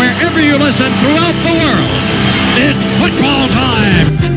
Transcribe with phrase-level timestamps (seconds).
[0.00, 1.90] wherever you listen throughout the world.
[2.56, 4.30] It's football time.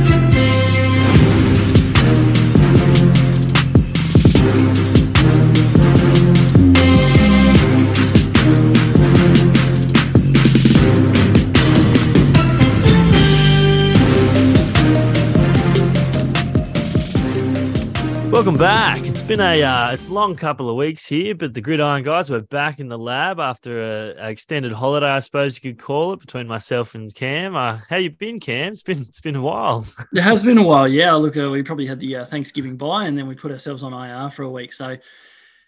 [18.31, 19.12] Welcome back.
[19.23, 22.29] It's been a uh, it's a long couple of weeks here, but the Gridiron guys
[22.29, 26.11] were back in the lab after a, a extended holiday, I suppose you could call
[26.11, 27.55] it, between myself and Cam.
[27.55, 28.73] Uh, how you been, Cam?
[28.73, 29.87] It's been it's been a while.
[30.11, 31.13] It has been a while, yeah.
[31.13, 33.93] Look, uh, we probably had the uh, Thanksgiving bye, and then we put ourselves on
[33.93, 34.73] IR for a week.
[34.73, 34.97] So,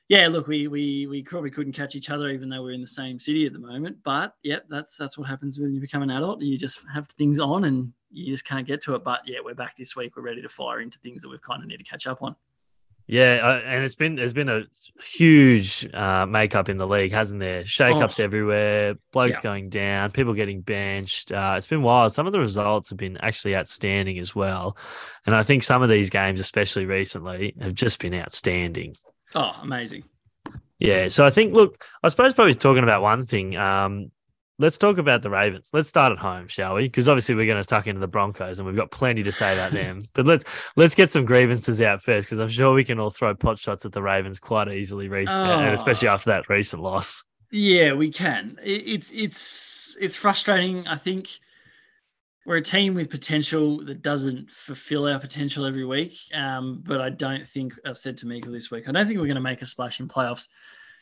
[0.10, 2.88] yeah, look, we we we probably couldn't catch each other, even though we're in the
[2.88, 3.96] same city at the moment.
[4.04, 6.42] But yeah, that's that's what happens when you become an adult.
[6.42, 9.06] You just have things on, and you just can't get to it.
[9.06, 10.18] But yeah, we're back this week.
[10.18, 12.36] We're ready to fire into things that we've kind of need to catch up on.
[13.08, 14.64] Yeah, uh, and it's been there's been a
[15.04, 17.62] huge uh, makeup in the league, hasn't there?
[17.64, 18.24] Shakeups Oh.
[18.24, 19.42] everywhere, blokes Yeah.
[19.44, 21.32] going down, people getting benched.
[21.32, 22.14] Uh, it's been wild.
[22.14, 24.76] Some of the results have been actually outstanding as well,
[25.26, 28.96] and I think some of these games, especially recently, have just been outstanding.
[29.36, 30.04] Oh, amazing.
[30.80, 33.56] Yeah, so I think look, I suppose probably talking about one thing.
[33.56, 34.12] Um,
[34.60, 35.70] let's talk about the Ravens.
[35.74, 36.84] Let's start at home, shall we?
[36.84, 39.54] Because obviously we're going to tuck into the Broncos, and we've got plenty to say
[39.54, 40.04] about them.
[40.14, 40.44] But let's
[40.76, 43.86] let's get some grievances out first, because I'm sure we can all throw pot shots
[43.86, 45.74] at the Ravens quite easily, recent, and Oh.
[45.74, 47.24] especially after that recent loss.
[47.52, 48.58] Yeah, we can.
[48.64, 50.88] It, it's it's it's frustrating.
[50.88, 51.30] I think
[52.46, 56.14] we're a team with potential that doesn't fulfill our potential every week.
[56.34, 58.88] Um, but I don't think I said to Mika this week.
[58.88, 60.48] I don't think we're going to make a splash in playoffs,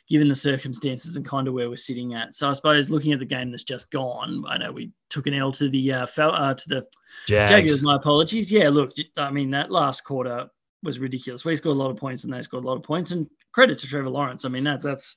[0.10, 2.36] given the circumstances and kind of where we're sitting at.
[2.36, 5.34] So I suppose looking at the game that's just gone, I know we took an
[5.34, 6.88] L to the uh, Fal- uh to the
[7.28, 7.52] Jags.
[7.52, 7.82] Jaguars.
[7.82, 8.52] My apologies.
[8.52, 10.50] Yeah, look, I mean that last quarter
[10.84, 11.46] was ridiculous.
[11.46, 13.12] We scored a lot of points and they scored a lot of points.
[13.12, 14.44] And credit to Trevor Lawrence.
[14.46, 15.16] I mean that's that's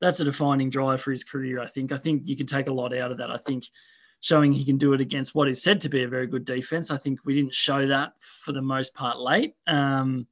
[0.00, 1.60] that's a defining drive for his career.
[1.60, 1.92] I think.
[1.92, 3.30] I think you can take a lot out of that.
[3.30, 3.64] I think
[4.20, 6.90] showing he can do it against what is said to be a very good defense.
[6.90, 9.54] I think we didn't show that for the most part late.
[9.66, 10.26] Um,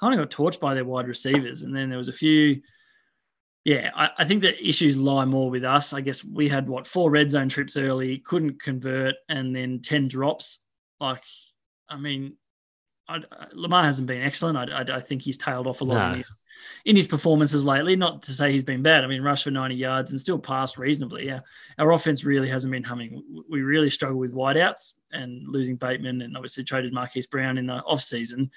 [0.00, 2.62] kind of got torched by their wide receivers, and then there was a few.
[3.66, 5.92] Yeah, I, I think the issues lie more with us.
[5.92, 10.06] I guess we had what four red zone trips early, couldn't convert, and then ten
[10.06, 10.60] drops.
[11.00, 11.24] Like,
[11.88, 12.36] I mean,
[13.08, 14.56] I, I- uh, Lamar hasn't been excellent.
[14.56, 16.12] I, I, I think he's tailed off a lot No.
[16.12, 16.38] in, his,
[16.84, 17.96] in his performances lately.
[17.96, 19.02] Not to say he's been bad.
[19.02, 21.26] I mean, rushed for 90 yards and still passed reasonably.
[21.26, 21.40] Yeah,
[21.80, 23.20] our offense really hasn't been humming.
[23.50, 27.82] We really struggle with wideouts and losing Bateman, and obviously traded Marquise Brown in the
[27.82, 28.48] off season.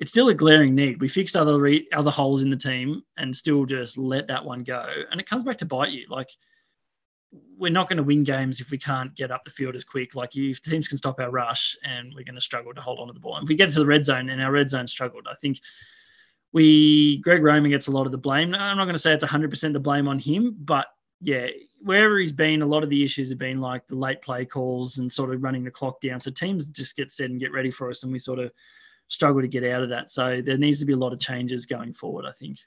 [0.00, 1.00] It's still a glaring need.
[1.00, 4.62] We fixed other re- other holes in the team and still just let that one
[4.62, 4.86] go.
[5.10, 6.06] And it comes back to bite you.
[6.08, 6.28] Like
[7.58, 10.14] we're not going to win games if we can't get up the field as quick.
[10.14, 13.08] Like if teams can stop our rush, and we're going to struggle to hold on
[13.08, 13.36] to the ball.
[13.36, 15.58] And if we get to the red zone, and our red zone struggled, I think
[16.52, 18.54] we Greg Roman gets a lot of the blame.
[18.54, 20.86] I'm not going to say it's 100% the blame on him, but
[21.20, 21.48] yeah,
[21.80, 24.98] wherever he's been, a lot of the issues have been like the late play calls
[24.98, 26.20] and sort of running the clock down.
[26.20, 28.52] So teams just get set and get ready for us, and we sort of
[29.08, 30.10] struggle to get out of that.
[30.10, 32.24] So there needs to be a lot of changes going forward.
[32.26, 32.58] I think.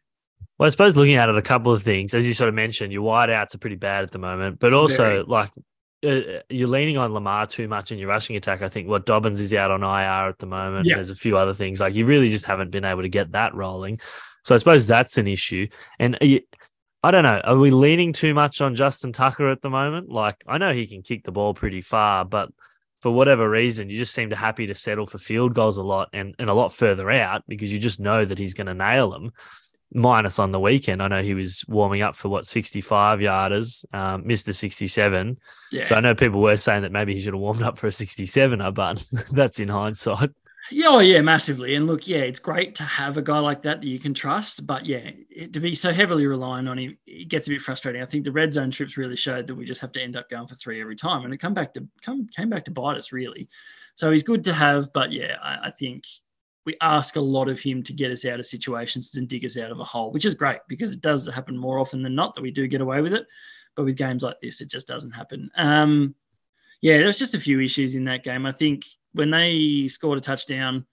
[0.57, 2.91] Well, I suppose looking at it, a couple of things, as you sort of mentioned,
[2.93, 5.23] your wideouts are pretty bad at the moment, but also Very.
[5.23, 5.51] like
[6.05, 8.61] uh, you're leaning on Lamar too much in your rushing attack.
[8.61, 10.87] I think what Dobbins is out on IR at the moment.
[10.87, 10.95] Yeah.
[10.95, 13.53] There's a few other things like you really just haven't been able to get that
[13.55, 13.99] rolling.
[14.43, 15.67] So I suppose that's an issue.
[15.99, 16.41] And are you-
[17.03, 20.09] I don't know, are we leaning too much on Justin Tucker at the moment?
[20.09, 22.49] Like I know he can kick the ball pretty far, but
[23.01, 26.09] for whatever reason, you just seem to happy to settle for field goals a lot
[26.13, 29.09] and, and a lot further out because you just know that he's going to nail
[29.09, 29.31] them
[29.93, 31.01] minus on the weekend.
[31.01, 35.37] I know he was warming up for what 65 yarders, um, missed the 67.
[35.71, 35.83] Yeah.
[35.85, 37.91] So I know people were saying that maybe he should have warmed up for a
[37.91, 40.29] 67er, but that's in hindsight.
[40.71, 41.75] Yeah, oh yeah, massively.
[41.75, 44.65] And look, yeah, it's great to have a guy like that that you can trust.
[44.65, 48.01] But yeah, it, to be so heavily reliant on him, it gets a bit frustrating.
[48.01, 50.29] I think the red zone trips really showed that we just have to end up
[50.29, 52.97] going for three every time, and it come back to come came back to bite
[52.97, 53.49] us really.
[53.95, 56.05] So he's good to have, but yeah, I, I think
[56.65, 59.57] we ask a lot of him to get us out of situations and dig us
[59.57, 62.33] out of a hole, which is great because it does happen more often than not
[62.35, 63.25] that we do get away with it.
[63.75, 65.49] But with games like this, it just doesn't happen.
[65.55, 66.15] Um,
[66.81, 68.45] yeah, there's just a few issues in that game.
[68.45, 70.85] I think when they scored a touchdown,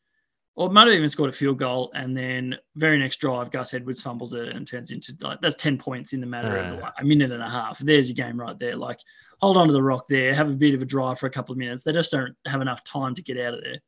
[0.56, 4.02] or might have even scored a field goal, and then very next drive, Gus Edwards
[4.02, 7.04] fumbles it and turns into like that's ten points in the matter of like, a
[7.04, 7.78] minute and a half.
[7.78, 8.74] There's your game right there.
[8.74, 8.98] Like
[9.40, 11.52] hold on to the rock there, have a bit of a drive for a couple
[11.52, 11.84] of minutes.
[11.84, 13.78] They just don't have enough time to get out of there.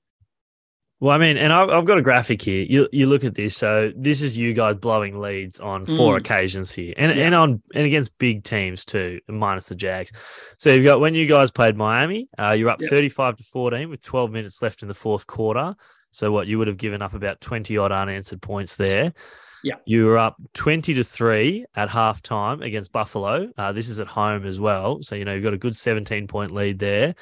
[1.00, 2.62] Well, I mean, and I've, I've got a graphic here.
[2.68, 3.56] You you look at this.
[3.56, 6.20] So this is you guys blowing leads on four Mm.
[6.20, 7.24] occasions here, and Yeah.
[7.24, 10.12] and on and against big teams too, minus the Jags.
[10.58, 12.90] So you've got when you guys played Miami, uh, you're up Yep.
[12.90, 15.74] thirty five to fourteen with twelve minutes left in the fourth quarter.
[16.10, 19.14] So what you would have given up about twenty odd unanswered points there.
[19.62, 19.74] Yeah.
[19.84, 23.50] You were up 20 to 3 at halftime against Buffalo.
[23.58, 25.02] Uh, this is at home as well.
[25.02, 27.14] So, you know, you've got a good 17 point lead there.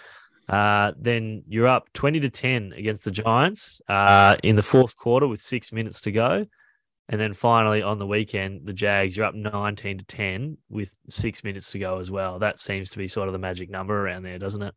[0.48, 5.28] Uh, then you're up 20 to 10 against the Giants uh, in the fourth quarter
[5.28, 6.46] with six minutes to go.
[7.10, 11.42] And then finally on the weekend, the Jags, you're up 19 to 10 with six
[11.42, 12.38] minutes to go as well.
[12.38, 14.74] That seems to be sort of the magic number around there, doesn't it?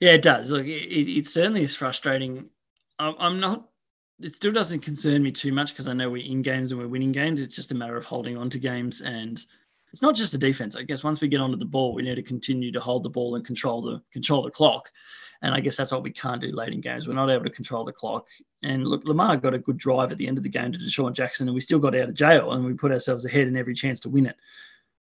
[0.00, 0.50] Yeah, it does.
[0.50, 2.50] Look, it, it certainly is frustrating.
[2.98, 3.68] I'm, I'm not,
[4.20, 6.88] it still doesn't concern me too much because I know we're in games and we're
[6.88, 7.40] winning games.
[7.40, 9.00] It's just a matter of holding on to games.
[9.00, 9.40] And
[9.94, 10.74] it's not just the defense.
[10.74, 13.08] I guess once we get onto the ball, we need to continue to hold the
[13.08, 14.90] ball and control the control the clock.
[15.40, 17.06] And I guess that's what we can't do late in games.
[17.06, 18.26] We're not able to control the clock.
[18.64, 21.12] And look, Lamar got a good drive at the end of the game to DeSean
[21.12, 23.72] Jackson, and we still got out of jail and we put ourselves ahead in every
[23.72, 24.34] chance to win it.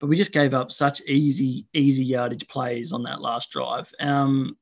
[0.00, 3.90] But we just gave up such easy, easy yardage plays on that last drive.
[4.00, 4.54] Um,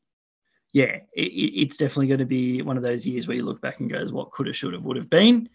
[0.72, 3.80] yeah, it, it's definitely going to be one of those years where you look back
[3.80, 5.48] and goes, what could have, should have, would have been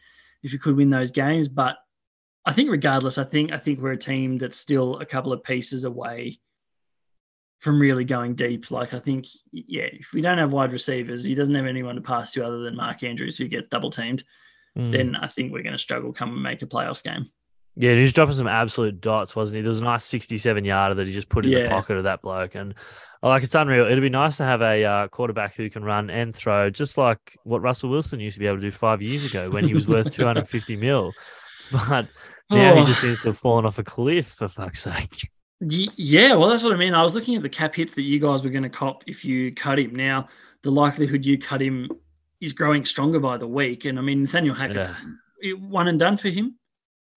[0.44, 1.48] if you could win those games.
[1.48, 1.78] But
[2.48, 5.44] I think regardless, I think I think we're a team that's still a couple of
[5.44, 6.40] pieces away
[7.60, 8.72] from really going deep.
[8.72, 12.02] Like I think, yeah, if we don't have wide receivers, he doesn't have anyone to
[12.02, 14.24] pass to other than Mark Andrews, who gets double teamed.
[14.78, 14.92] Mm.
[14.94, 17.30] Then I think we're going to struggle come and make a playoffs game.
[17.76, 19.62] Yeah, he was dropping some absolute dots, wasn't he?
[19.62, 21.64] There was a nice 67 yarder that he just put in yeah.
[21.64, 22.56] the pocket of that bloke.
[22.56, 22.76] And
[23.22, 23.86] like, it's unreal.
[23.86, 27.38] It'd be nice to have a uh, quarterback who can run and throw, just like
[27.44, 29.86] what Russell Wilson used to be able to do five years ago when he was
[29.86, 31.12] worth 250 mil.
[31.90, 32.08] But
[32.50, 32.80] now oh.
[32.80, 35.30] he just seems to have fallen off a cliff, for fuck's sake.
[35.60, 36.94] Yeah, well, that's what I mean.
[36.94, 39.26] I was looking at the cap hits that you guys were going to cop if
[39.26, 39.96] you cut him.
[39.96, 40.30] Now,
[40.64, 41.90] the likelihood you cut him
[42.42, 43.86] is growing stronger by the week.
[43.86, 44.92] And I mean, Nathaniel Hackett's
[45.42, 45.54] yeah.
[45.54, 46.58] one and done for him.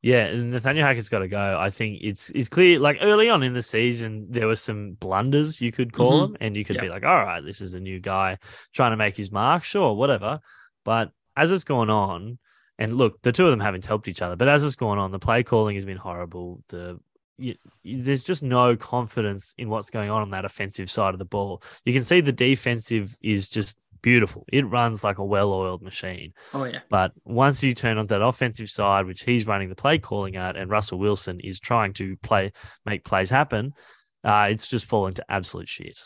[0.03, 1.59] Yeah, Nathaniel Hackett's got to go.
[1.61, 2.79] I think it's it's clear.
[2.79, 6.33] Like early on in the season, there were some blunders you could call mm-hmm.
[6.33, 6.85] them, and you could yep.
[6.85, 8.39] be like, "All right, this is a new guy
[8.73, 10.41] trying to make his mark." Sure, whatever.
[10.87, 12.39] But as it's gone on,
[12.81, 14.35] and look, the two of them haven't helped each other.
[14.37, 16.65] But as it's gone on, the play calling has been horrible.
[16.69, 16.99] The
[17.37, 17.55] you,
[17.85, 21.63] there's just no confidence in what's going on on that offensive side of the ball.
[21.85, 24.47] You can see the defensive is just beautiful.
[24.51, 26.33] It runs like a well-oiled machine.
[26.55, 26.81] Oh yeah.
[26.89, 30.57] But once you turn on that offensive side, which he's running the play calling at,
[30.57, 32.53] and Russell Wilson is trying to play
[32.87, 33.75] make plays happen,
[34.25, 35.99] uh, it's just falling to absolute shit.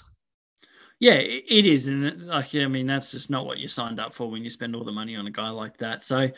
[1.01, 4.31] Yeah, it is, and like I mean, that's just not what you signed up for
[4.31, 6.05] when you spend all the money on a guy like that.
[6.05, 6.29] So,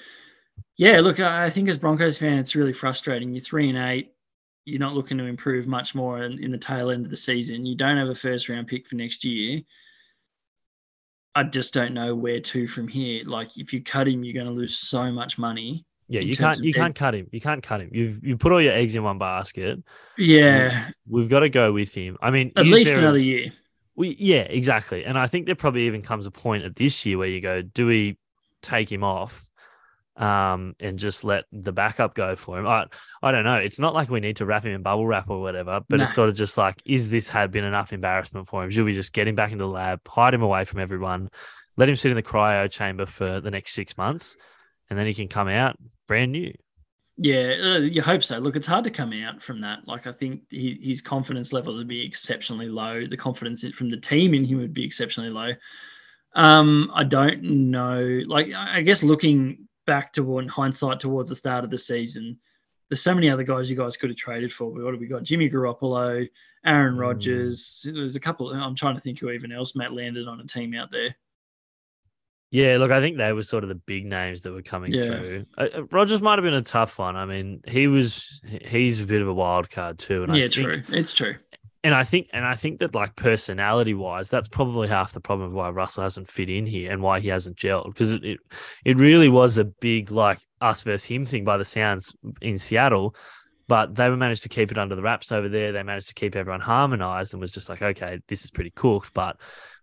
[0.77, 3.33] yeah, look, I think as Broncos fan, it's really frustrating.
[3.33, 4.13] You're three and eight
[4.67, 7.65] you're not looking to improve much more in, in the tail end of the season.
[7.65, 9.63] You don't have a first round pick for next year.
[11.37, 13.23] I just don't know where to from here.
[13.25, 15.87] Like if you cut him, you're going to lose so much money.
[16.09, 16.59] Yeah, you can't.
[16.59, 16.81] You dead.
[16.81, 17.29] can't cut him.
[17.33, 17.91] You can't cut him.
[17.93, 19.83] You've you put all your eggs in one basket.
[20.17, 22.17] Yeah, we've got to go with him.
[22.21, 23.53] I mean, at least another year.
[23.97, 25.05] We yeah, exactly.
[25.05, 27.63] And I think there probably even comes a point at this year where you go,
[27.63, 28.19] do we
[28.63, 29.46] take him off
[30.17, 32.67] um, and just let the backup go for him.
[32.67, 32.87] I,
[33.23, 33.57] I don't know.
[33.57, 36.15] It's not like we need to wrap him in bubble wrap or whatever, but it's
[36.15, 38.71] sort of just like, is this had been enough embarrassment for him?
[38.71, 41.31] Should we just get him back into the lab, hide him away from everyone,
[41.77, 44.37] let him sit in the cryo chamber for the next six months,
[44.89, 45.77] and then he can come out
[46.07, 46.53] brand new?
[47.19, 48.39] Yeah, uh, you hope so.
[48.39, 49.81] Look, it's hard to come out from that.
[49.87, 53.07] Like, I think he, his confidence level would be exceptionally low.
[53.07, 55.53] The confidence from the team in him would be exceptionally low.
[56.35, 58.21] Um, I don't know.
[58.27, 62.39] Like, I guess looking back to in hindsight towards the start of the season,
[62.89, 64.71] there's so many other guys you guys could have traded for.
[64.71, 65.23] What have we got?
[65.23, 66.29] Jimmy Garoppolo,
[66.65, 67.01] Aaron hmm.
[67.01, 67.85] Rodgers.
[67.87, 67.95] Mm.
[67.95, 68.51] There's a couple.
[68.51, 71.15] I'm trying to think who even else Matt landed on a team out there.
[72.53, 75.07] Yeah, look, I think they were sort of the big names that were coming yeah.
[75.07, 75.47] through.
[75.59, 77.17] Uh, uh Rodgers might have been a tough one.
[77.17, 80.23] I mean, he was he's a bit of a wild card too.
[80.23, 80.83] And yeah, I think, true.
[80.97, 81.35] It's true
[81.87, 85.51] and I think and I think that like personality wise, that's probably half the problem
[85.51, 88.41] of why Russell hasn't fit in here and why he hasn't gelled because it, it,
[88.85, 92.13] it really was a big like us versus him thing by the sounds
[92.43, 93.15] in Seattle,
[93.69, 95.71] but they managed to keep it under the wraps over there.
[95.71, 99.15] They managed to keep everyone harmonized and was just like, okay, this is pretty cooked,
[99.15, 99.37] but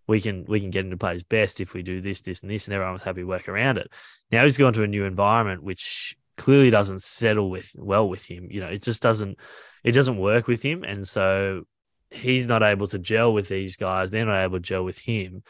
[0.06, 2.66] we can we can get into players best if we do this, this, and this,
[2.66, 3.90] and everyone was happy to work around it.
[4.30, 8.48] Now he's gone to a new environment which clearly doesn't settle with well with him.
[8.50, 9.38] You know, it just doesn't
[9.82, 11.64] it doesn't work with him, and so
[12.10, 14.10] he's not able to gel with these guys.
[14.10, 15.42] They're not able to gel with him.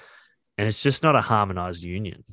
[0.57, 2.25] And it's just not a harmonized union.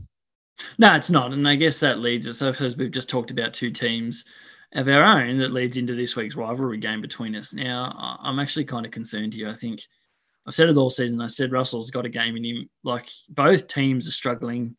[0.77, 1.33] No, it's not.
[1.33, 4.25] And I guess that leads us, as we've just talked about two teams
[4.73, 7.53] of our own, that leads into this week's rivalry game between us.
[7.53, 9.49] Now, I'm actually kind of concerned here.
[9.49, 9.81] I think
[10.45, 11.19] I've said it all season.
[11.21, 12.69] I said Russell's got a game in him.
[12.83, 14.75] Like both teams are struggling,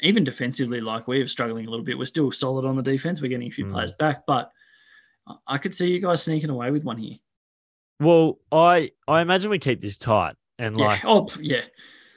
[0.00, 1.98] even defensively, like we're struggling a little bit.
[1.98, 3.20] We're still solid on the defense.
[3.20, 3.72] We're getting a few mm.
[3.72, 4.50] players back, but
[5.46, 7.16] I could see you guys sneaking away with one here.
[8.00, 11.08] Well, I I imagine we keep this tight and like yeah.
[11.08, 11.62] oh yeah,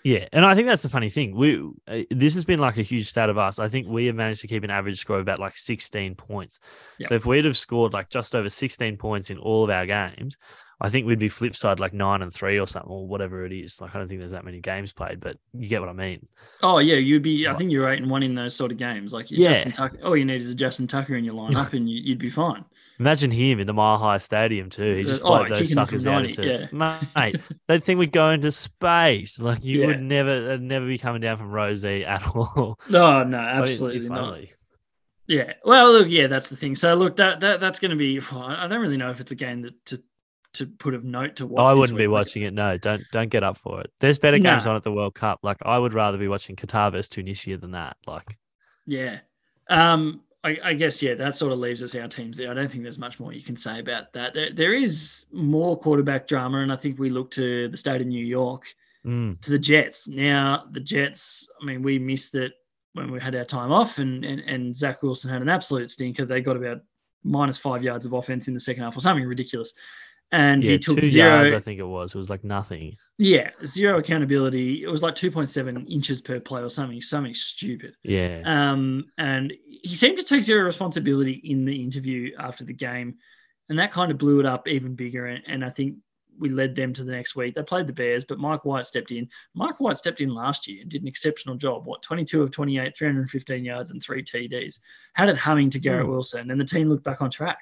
[0.03, 1.35] Yeah, and I think that's the funny thing.
[1.35, 3.59] We uh, this has been like a huge stat of us.
[3.59, 6.59] I think we have managed to keep an average score of about like 16 points.
[6.99, 7.09] Yep.
[7.09, 10.37] So if we'd have scored like just over 16 points in all of our games,
[10.79, 13.51] I think we'd be flip side like nine and three or something or whatever it
[13.51, 13.81] is.
[13.81, 16.27] Like I don't think there's that many games played, but you get what I mean.
[16.61, 17.47] Oh yeah, you'd be.
[17.47, 19.11] I think you're eight and one in those sort of games.
[19.11, 19.55] Like you're Yeah.
[19.55, 19.97] Justin Tucker.
[20.03, 22.63] All you need is a Justin Tucker in your lineup, and you, you'd be fine.
[22.99, 24.95] Imagine him in the Mile High Stadium too.
[24.95, 26.75] He just Oh, float those kicking them from suckers out 90, into
[27.15, 27.35] mate.
[27.67, 29.39] That thing would go into space.
[29.39, 29.87] Like you Yeah.
[29.87, 32.79] would never, it'd never be coming down from Rosie at all.
[32.89, 34.39] No, no, But it'd be absolutely not.
[35.27, 35.53] Yeah.
[35.65, 36.75] Well, look, yeah, that's the thing.
[36.75, 38.19] So look, that that that's going to be.
[38.31, 40.01] I don't really know if it's a game that to
[40.53, 41.69] to put a note to watch.
[41.69, 42.53] I wouldn't be watching it.
[42.53, 43.91] No, don't don't get up for it.
[43.99, 44.71] There's better games Nah.
[44.71, 45.39] on at the World Cup.
[45.43, 47.97] Like I would rather be watching Qatar versus Tunisia than that.
[48.07, 48.37] Like
[48.85, 49.19] Yeah.
[49.69, 50.21] Um.
[50.43, 52.51] I, I guess yeah, that sort of leaves us our teams there.
[52.51, 54.33] I don't think there's much more you can say about that.
[54.33, 58.07] There, there is more quarterback drama, and I think we look to the state of
[58.07, 58.63] New York.
[59.05, 60.07] mm, to the Jets.
[60.07, 62.53] Now, the Jets, I mean, we missed it
[62.93, 66.25] when we had our time off, and, and, and Zach Wilson had an absolute stinker.
[66.25, 66.81] They got about
[67.23, 69.73] minus five yards of offense in the second half or something ridiculous.
[70.31, 71.53] And yeah, he took two zero, yards.
[71.53, 72.13] I think it was.
[72.13, 72.97] It was like nothing.
[73.17, 74.83] yeah, zero accountability.
[74.83, 77.95] It was like 2.7 inches per play or something, something stupid.
[78.03, 83.15] Yeah, Um, and he seemed to take zero responsibility in the interview after the game,
[83.69, 85.27] and that kind of blew it up even bigger.
[85.27, 85.95] And, and I think
[86.37, 87.55] we led them to the next week.
[87.55, 89.29] They played the Bears, but Mike White stepped in.
[89.55, 91.85] Mike White stepped in last year and did an exceptional job.
[91.87, 94.79] What 22 of 28, 315 yards and three TDs.
[95.13, 96.11] Had it humming to Garrett Hmm.
[96.11, 97.59] Wilson, and the team looked back on track.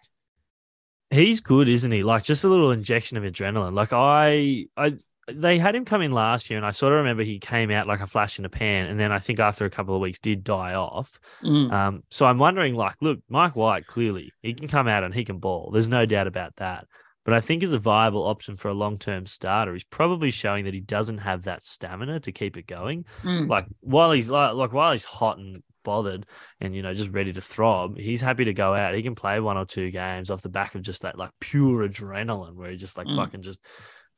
[1.15, 2.03] He's good, isn't he?
[2.03, 3.73] Like just a little injection of adrenaline.
[3.73, 4.95] Like I, I,
[5.31, 7.87] they had him come in last year, and I sort of remember he came out
[7.87, 10.19] like a flash in a pan, and then I think after a couple of weeks
[10.19, 11.19] did die off.
[11.43, 11.71] Mm.
[11.71, 15.25] Um, so I'm wondering, like, look, Mike White clearly he can come out and he
[15.25, 15.71] can ball.
[15.71, 16.85] There's no doubt about that.
[17.23, 20.65] But I think as a viable option for a long term starter, he's probably showing
[20.65, 23.05] that he doesn't have that stamina to keep it going.
[23.23, 23.49] Mm.
[23.49, 26.25] Like while he's like, like while he's hot and bothered
[26.59, 28.93] and you know just ready to throb, he's happy to go out.
[28.93, 31.87] He can play one or two games off the back of just that like pure
[31.87, 33.15] adrenaline where he just like Mm.
[33.15, 33.61] fucking just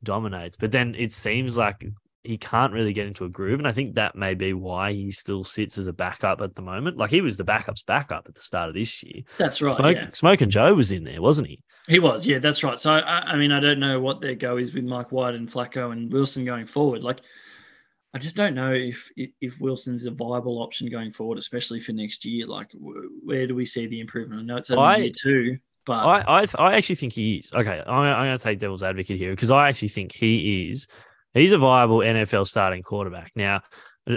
[0.02, 0.56] dominates.
[0.56, 1.84] But then it seems like
[2.24, 3.58] he can't really get into a groove.
[3.60, 6.62] And I think that may be why he still sits as a backup at the
[6.62, 6.96] moment.
[6.96, 9.22] Like he was the backup's backup at the start of this year.
[9.38, 9.74] That's right.
[9.74, 10.08] Smoke, yeah.
[10.12, 11.62] Smoke and Joe was in there, wasn't he?
[11.86, 12.78] He was, yeah, that's right.
[12.78, 15.48] So I, I mean, I don't know what their go is with Mike White and
[15.48, 17.02] Flacco and Wilson going forward.
[17.02, 17.20] Like,
[18.14, 22.24] I just don't know if if Wilson's a viable option going forward, especially for next
[22.24, 22.46] year.
[22.46, 24.40] Like, where do we see the improvement?
[24.40, 27.52] I know it's only I- year two, but I, I, I actually think he is.
[27.54, 30.86] Okay, I'm, I'm going to take devil's advocate here because I actually think he is.
[31.34, 33.32] He's a viable NFL starting quarterback.
[33.36, 33.60] Now,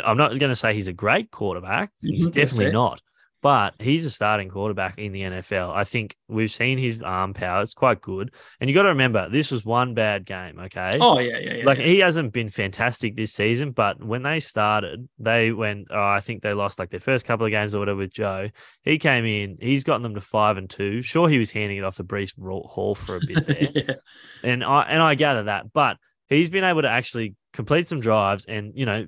[0.05, 1.91] I'm not going to say he's a great quarterback.
[1.99, 3.01] He's Mhm, definitely not.
[3.41, 5.75] But he's a starting quarterback in the NFL.
[5.75, 7.61] I think we've seen his arm power.
[7.61, 8.33] It's quite good.
[8.59, 10.59] And you got to remember, this was one bad game.
[10.59, 10.97] Okay.
[11.01, 11.65] oh yeah, yeah, yeah.
[11.65, 11.85] like yeah.
[11.85, 15.87] he hasn't been fantastic this season, but when they started, they went.
[15.89, 18.49] Oh, I think they lost like their first couple of games or whatever with Joe.
[18.83, 21.01] He came in, he's gotten them to five and two.
[21.01, 23.95] Sure, he was handing it off to Breece Hall for a bit there, yeah.
[24.43, 28.45] and I and I gather that, but he's been able to actually complete some drives
[28.45, 29.05] and you know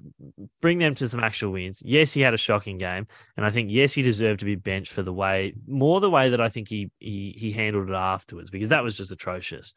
[0.61, 1.81] bring them to some actual wins.
[1.85, 3.07] Yes, he had a shocking game,
[3.37, 6.29] and I think yes, he deserved to be benched for the way more the way
[6.29, 9.73] that I think he he he handled it afterwards because that was just atrocious.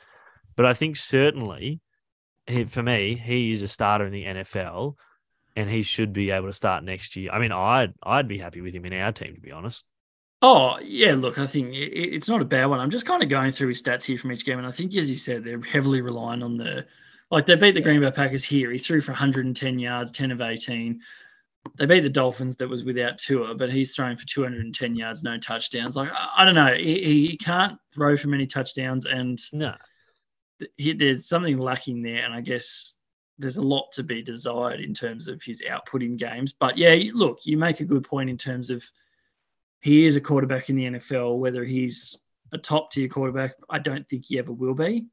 [0.56, 1.80] But I think certainly
[2.46, 4.94] he, for me, he is a starter in the NFL,
[5.54, 7.30] and he should be able to start next year.
[7.30, 9.84] I mean, I'd I'd be happy with him in our team to be honest.
[10.42, 12.80] Oh yeah, look, I think it's not a bad one.
[12.80, 14.94] I'm just kind of going through his stats here from each game, and I think,
[14.96, 16.86] as you said, they're heavily relying on the
[17.30, 18.70] like they beat the Green Bay Packers here.
[18.70, 21.00] He threw for 110 yards, 10 of 18.
[21.76, 25.36] They beat the Dolphins that was without Tua, but he's thrown for 210 yards, no
[25.38, 25.96] touchdowns.
[25.96, 29.74] Like I, I don't know, he, he can't throw for many touchdowns, and No,
[30.76, 32.24] he, there's something lacking there.
[32.24, 32.94] And I guess
[33.38, 36.54] there's a lot to be desired in terms of his output in games.
[36.58, 38.84] But yeah, look, you make a good point in terms of
[39.80, 41.38] he is a quarterback in the NFL.
[41.38, 42.20] Whether he's
[42.52, 45.06] a top tier quarterback, I don't think he ever will be.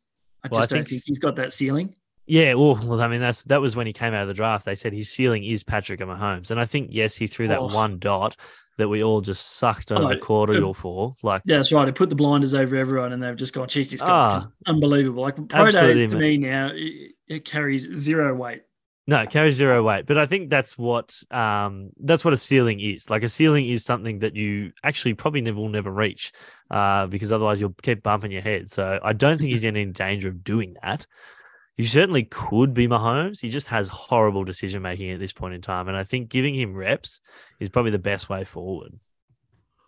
[0.43, 1.96] I Well, I just don't think think he's got that ceiling.
[2.25, 4.65] Yeah, well, well, I mean, that's that was when he came out of the draft.
[4.65, 7.68] They said his ceiling is Patrick Mahomes, and I think yes, he threw that Oh.
[7.68, 8.38] one dot
[8.77, 11.15] that we all just sucked on Oh, the corridor it- for.
[11.22, 11.86] Like, Yeah, that's right.
[11.86, 14.48] They put the blinders over everyone, and they've just gone, "Geez, this guy's Ah.
[14.65, 18.62] unbelievable." Like pro days to me now, it, it carries zero weight.
[19.06, 20.06] no, it carries zero weight.
[20.06, 23.10] But I think that's what um that's what a ceiling is.
[23.10, 26.32] Like a ceiling is something that you actually probably never will never reach,
[26.72, 28.70] uh, because otherwise you'll keep bumping your head.
[28.70, 31.06] So I don't think he's in any danger of doing that.
[31.75, 33.42] He certainly could be Mahomes.
[33.42, 36.53] He just has horrible decision making at this point in time, and I think giving
[36.53, 37.20] him reps
[37.60, 38.94] is probably the best way forward.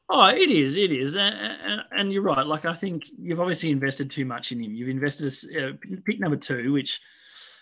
[0.10, 2.46] Oh, it is, it is, and, and, and you're right.
[2.46, 4.74] Like I think you've obviously invested too much in him.
[4.74, 5.72] You've invested a uh,
[6.06, 7.00] pick number two, which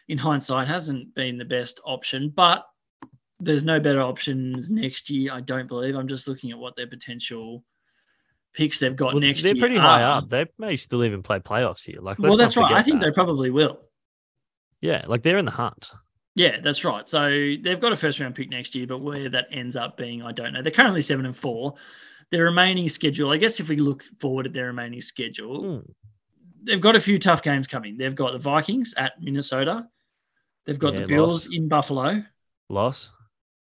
[0.08, 2.66] in hindsight hasn't been the best option, but
[3.40, 5.34] there's no better options next year.
[5.34, 5.96] I don't believe.
[5.96, 7.64] I'm just looking at what their potential
[8.54, 9.62] picks they've got Well, next they're year.
[9.62, 10.18] pretty high are.
[10.20, 10.30] up.
[10.30, 12.00] They may still even play playoffs here.
[12.02, 12.74] Like, Well, let's that's right.
[12.74, 13.80] I think they probably will.
[14.84, 15.92] Yeah, like they're in the hunt.
[16.36, 17.08] Yeah, that's right.
[17.08, 17.30] So
[17.64, 20.34] they've got a first round pick next year, but where that ends up being, I
[20.34, 20.62] don't know.
[20.62, 21.76] They're currently seven and four.
[22.32, 25.92] Their remaining schedule, I guess, if we look forward at their remaining schedule, Hmm.
[26.64, 27.96] they've got a few tough games coming.
[27.98, 29.88] They've got the Vikings at Minnesota.
[30.66, 31.56] They've got Yeah, the Bills loss.
[31.56, 32.24] in Buffalo,
[32.70, 33.12] Loss.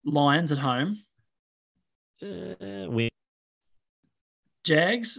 [0.05, 1.05] Lions at home,
[2.23, 3.11] Uh, win.
[4.65, 5.19] Jags,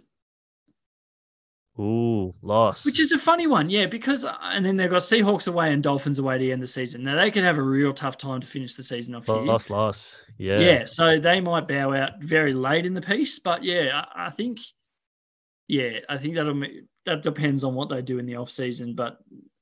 [1.80, 2.86] Ooh, loss.
[2.86, 3.70] which is a funny one.
[3.70, 6.68] Yeah, because, uh, and then they've got Seahawks away and Dolphins away to end the
[6.68, 7.04] season.
[7.04, 9.38] Now, they could have a real tough time to finish the season off here.
[9.38, 10.22] loss, loss.
[10.38, 10.60] Yeah.
[10.60, 10.86] Yeah.
[10.86, 14.60] so they might bow out very late in the piece, but yeah, I, I think,
[15.68, 16.62] yeah, I think that'll
[17.06, 18.96] that depends on what they do in the off season.
[18.96, 19.18] But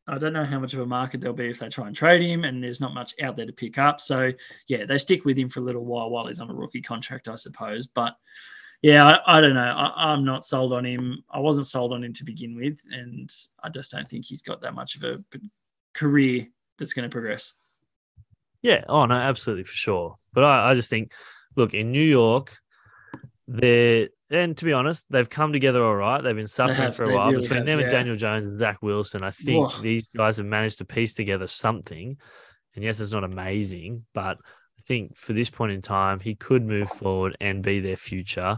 [0.07, 2.21] I don't know how much of a market there'll be if they try and trade
[2.21, 4.01] him, and there's not much out there to pick up.
[4.01, 4.31] So
[4.67, 7.27] yeah, they stick with him for a little while while he's on a rookie contract,
[7.27, 7.87] I suppose.
[7.87, 8.15] But
[8.81, 9.61] yeah, I, I don't know.
[9.61, 11.23] I, I'm not sold on him.
[11.29, 13.29] I wasn't sold on him to begin with, and
[13.63, 15.23] I just don't think he's got that much of a
[15.93, 16.47] career
[16.77, 17.53] that's going to progress.
[18.61, 18.83] Yeah.
[18.87, 20.17] Oh no, absolutely for sure.
[20.33, 21.11] But I, I just think,
[21.55, 22.57] look, in New York,
[23.47, 26.21] they're and to be honest, they've come together all right.
[26.21, 27.91] They've been suffering have, for a while really between have, them and.
[27.91, 29.23] Daniel Jones and Zach Wilson.
[29.23, 29.81] I think Whoa.
[29.81, 32.17] these guys have managed to piece together something.
[32.73, 34.37] And yes, it's not amazing, but
[34.81, 38.57] I think for this point in time, he could move forward and be their future.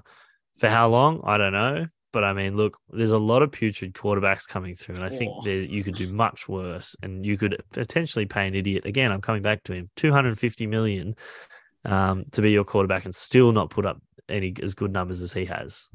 [0.58, 1.20] For how long?
[1.26, 1.88] I don't know.
[2.14, 5.34] But I mean, look, there's a lot of putrid quarterbacks coming through, and I think
[5.36, 5.42] Oh.
[5.44, 8.86] there, you could do much worse, and you could potentially pay an idiot.
[8.86, 11.16] Again, I'm coming back to him, 250 million
[11.84, 14.00] um, to be your quarterback, and still not put up
[14.30, 15.90] any as good numbers as he has.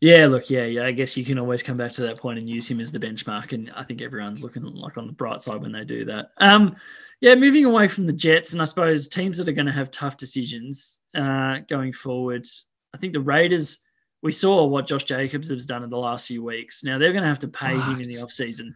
[0.00, 0.84] Yeah, look, yeah, yeah.
[0.84, 2.98] I guess you can always come back to that point and use him as the
[2.98, 6.32] benchmark, and I think everyone's looking like on the bright side when they do that.
[6.38, 6.76] Um,
[7.20, 9.90] yeah, moving away from the Jets, and I suppose teams that are going to have
[9.90, 12.46] tough decisions uh, going forward.
[12.94, 13.78] I think the Raiders.
[14.22, 16.84] We saw what Josh Jacobs has done in the last few weeks.
[16.84, 18.24] Now they're going to have to pay him in the Right.
[18.26, 18.74] offseason.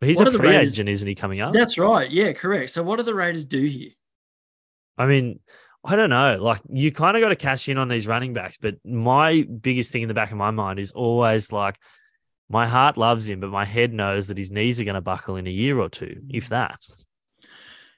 [0.00, 1.14] But he's What a free Raiders- agent, isn't he?
[1.14, 1.52] Coming up.
[1.52, 2.10] That's right.
[2.10, 2.70] Yeah, correct.
[2.70, 3.90] So what do the Raiders do here?
[4.96, 5.40] I mean,
[5.84, 6.38] I don't know.
[6.40, 9.92] Like you kind of got to cash in on these running backs, but my biggest
[9.92, 11.76] thing in the back of my mind is always like,
[12.48, 15.36] my heart loves him, but my head knows that his knees are going to buckle
[15.36, 16.86] in a year or two, if that.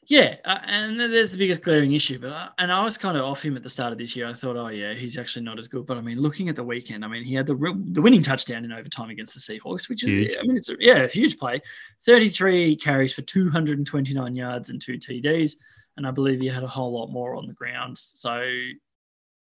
[0.08, 2.18] Yeah, uh, and there's the biggest glaring issue.
[2.18, 4.26] But I, and I was kind of off him at the start of this year.
[4.26, 5.84] I thought, oh yeah, he's actually not as good.
[5.84, 8.22] But I mean, looking at the weekend, I mean, he had the real- the winning
[8.22, 10.36] touchdown in overtime against the Seahawks, which is, Huge.
[10.40, 11.60] I mean, it's a, yeah, a huge play.
[12.06, 15.56] 33 carries for 229 yards and two TDs,
[15.98, 17.98] and I believe he had a whole lot more on the ground.
[17.98, 18.42] So,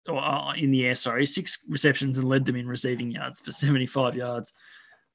[0.10, 3.52] or uh, in the air, sorry, six receptions and led them in receiving yards for
[3.52, 4.52] 75 yards.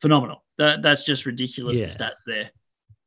[0.01, 0.45] Phenomenal.
[0.57, 1.79] That that's just ridiculous.
[1.79, 1.89] Yeah.
[1.89, 2.51] The stats there.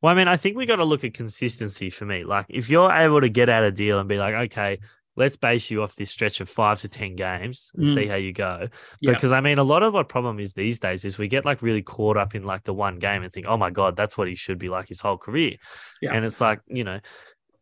[0.06, 2.22] Well, I mean, I think we got to look at consistency for me.
[2.22, 4.78] Like, if you're able to get out a deal and be like, okay,
[5.16, 7.94] let's base you off this stretch of five to 10 games and Mm.
[7.94, 8.68] see how you go.
[9.00, 9.14] Yeah.
[9.14, 11.60] Because I mean, a lot of what problem is these days is we get like
[11.60, 14.28] really caught up in like the one game and think, oh my God, that's what
[14.28, 15.56] he should be like his whole career.
[16.00, 16.14] Yeah.
[16.14, 17.00] And it's like, you know,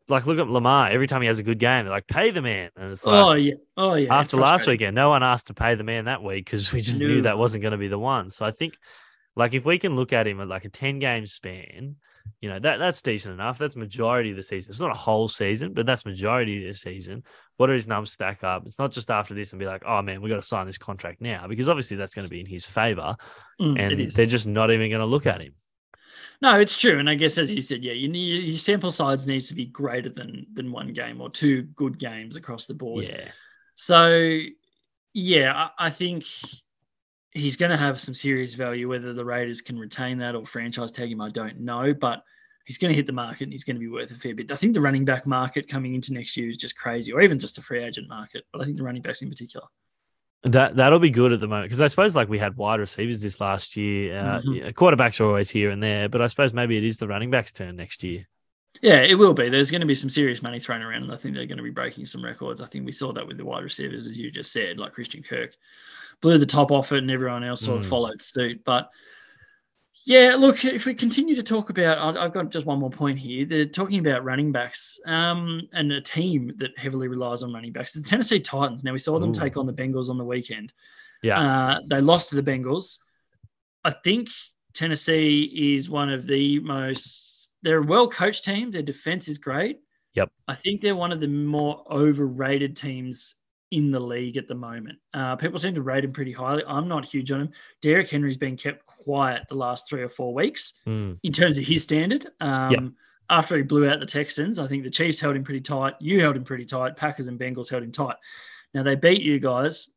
[0.09, 0.91] like look at Lamar.
[0.91, 2.69] Every time he has a good game, they're like, pay the man.
[2.77, 3.55] And it's like, oh yeah.
[3.79, 4.15] Oh yeah.
[4.15, 7.01] after last weekend, no one asked to pay the man that week because we just
[7.01, 8.29] knew that wasn't going to be the one.
[8.29, 8.77] So I think,
[9.35, 11.97] like, if we can look at him at like a ten game span,
[12.41, 13.59] you know that that's decent enough.
[13.59, 14.71] That's majority of the season.
[14.71, 17.23] It's not a whole season, but that's majority of the season.
[17.57, 18.63] What do his numbers stack up?
[18.67, 20.79] It's not just after this and be like, oh man, we got to sign this
[20.79, 23.17] contract now because obviously that's going to be in his favor,
[23.61, 25.55] Mm, and they're just not even going to look at him.
[26.43, 29.27] No, it's true, and I guess as you said, yeah, you need your sample size
[29.27, 33.05] needs to be greater than than one game or two good games across the board.
[33.05, 33.31] Yeah,
[33.77, 34.41] So,
[35.13, 36.25] yeah, I, I think
[37.35, 38.89] he's going to have some serious value.
[38.89, 42.23] Whether the Raiders can retain that or franchise tag him, I don't know, but
[42.65, 44.51] he's going to hit the market and he's going to be worth a fair bit.
[44.51, 47.39] I think the running back market coming into next year is just crazy, or even
[47.39, 48.45] just a free agent market.
[48.53, 49.67] But I think the running backs in particular.
[50.45, 53.21] that that'll be good at the moment because I suppose like we had wide receivers
[53.23, 54.19] this last year.
[54.19, 54.59] Uh, Mhm.
[54.59, 57.31] yeah, quarterbacks are always here and there, but I suppose maybe it is the running
[57.31, 58.29] backs' turn next year.
[58.83, 59.49] Yeah, it will be.
[59.49, 61.63] There's going to be some serious money thrown around, and I think they're going to
[61.65, 62.61] be breaking some records.
[62.61, 65.23] I think we saw that with the wide receivers, as you just said, like Christian
[65.23, 65.57] Kirk
[66.21, 67.91] blew the top off it, and everyone else sort of Mm.
[67.91, 68.63] followed suit.
[68.65, 68.91] But
[70.07, 73.19] yeah, look, if we continue to talk about, I- I've got just one more point
[73.19, 73.47] here.
[73.47, 77.95] They're talking about running backs um, and a team that heavily relies on running backs.
[77.95, 78.85] The Tennessee Titans.
[78.85, 79.35] Now we saw them Ooh.
[79.35, 80.73] take on the Bengals on the weekend.
[81.23, 81.41] Yeah.
[81.41, 82.99] Uh, they lost to the Bengals.
[83.83, 84.29] I think
[84.75, 87.55] Tennessee is one of the most.
[87.63, 88.71] They're a well coached team.
[88.71, 89.81] Their defense is great.
[90.15, 90.31] Yep.
[90.49, 93.37] I think they're one of the more overrated teams
[93.75, 94.99] in the league at the moment.
[95.13, 96.63] Uh, people seem to rate him pretty highly.
[96.67, 97.51] I'm not huge on him.
[97.83, 101.19] Derrick Henry's been kept quiet the last three or four weeks Mm.
[101.23, 102.27] in terms of his standard.
[102.41, 102.83] Um, Yep.
[103.31, 105.95] after he blew out the Texans, I think the Chiefs held him pretty tight.
[106.01, 106.97] You held him pretty tight.
[106.97, 108.17] Packers and Bengals held him tight.
[108.73, 109.91] Now they beat you guys.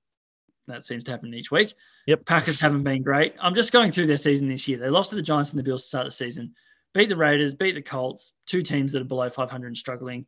[0.68, 1.74] That seems to happen each week.
[2.08, 2.26] Yep.
[2.26, 3.34] Packers haven't been great.
[3.42, 4.78] I'm just going through their season this year.
[4.78, 6.54] They lost to the Giants and the Bills to start the season.
[6.94, 10.26] Beat the Raiders, beat the Colts, two teams that are below 500 and struggling.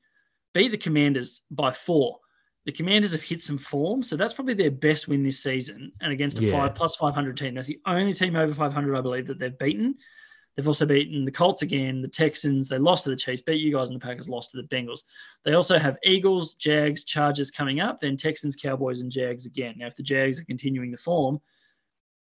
[0.53, 2.19] Beat the Commanders by four.
[2.65, 5.91] The Commanders have hit some form, so that's probably their best win this season.
[6.01, 6.51] And against a Yeah.
[6.51, 9.95] five plus 500 team, that's the only team over 500 I believe that they've beaten.
[10.55, 12.67] They've also beaten the Colts again, the Texans.
[12.67, 15.03] They lost to the Chiefs, beat you guys, and the Packers lost to the Bengals.
[15.45, 19.75] They also have Eagles, Jags, Chargers coming up, then Texans, Cowboys, and Jags again.
[19.77, 21.39] Now, if the Jags are continuing the form,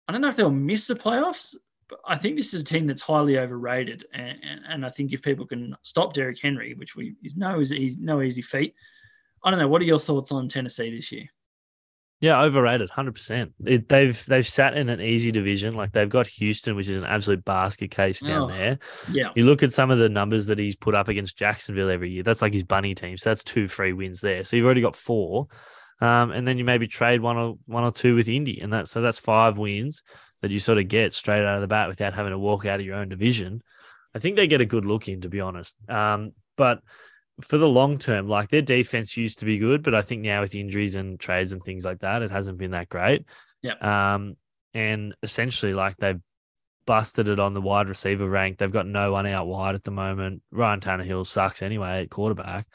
[0.08, 1.56] I don't know if they'll miss the playoffs,
[1.88, 4.06] but I think this is a team that's highly overrated.
[4.14, 7.60] And, and, and I think if people can stop Derrick Henry, which we is no
[7.60, 8.76] is no easy feat.
[9.44, 9.68] I don't know.
[9.68, 11.26] What are your thoughts on Tennessee this year?
[12.20, 13.54] Yeah, overrated, hundred percent.
[13.60, 15.74] They've they've sat in an easy division.
[15.74, 18.54] Like they've got Houston, which is an absolute basket case down Oh.
[18.54, 18.78] there.
[19.12, 22.12] Yeah, You look at some of the numbers that he's put up against Jacksonville every
[22.12, 22.22] year.
[22.22, 23.18] That's like his bunny team.
[23.18, 24.44] So that's two free wins there.
[24.44, 25.48] So you've already got four,
[26.00, 28.92] um, and then you maybe trade one or one or two with Indy, and that's
[28.92, 30.04] so that's five wins
[30.44, 32.80] that you sort of get straight out of the bat without having to walk out
[32.80, 33.64] of your own division.
[34.14, 35.76] I think they get a good look in, to be honest.
[35.90, 36.82] Um, but
[37.42, 40.42] for the long term, like their defense used to be good, but I think now
[40.42, 43.26] with injuries and trades and things like that, it hasn't been that great.
[43.62, 43.84] Yep.
[43.84, 44.38] Um,
[44.74, 46.22] and essentially, like they've
[46.86, 48.58] busted it on the wide receiver rank.
[48.58, 50.42] They've got no one out wide at the moment.
[50.52, 52.68] Ryan Tannehill sucks anyway at quarterback.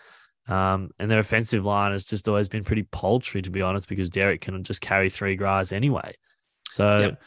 [0.48, 4.08] Um, and their offensive line has just always been pretty paltry, to be honest, because
[4.08, 6.14] Derrick can just carry three guys anyway.
[6.70, 7.22] So Yep.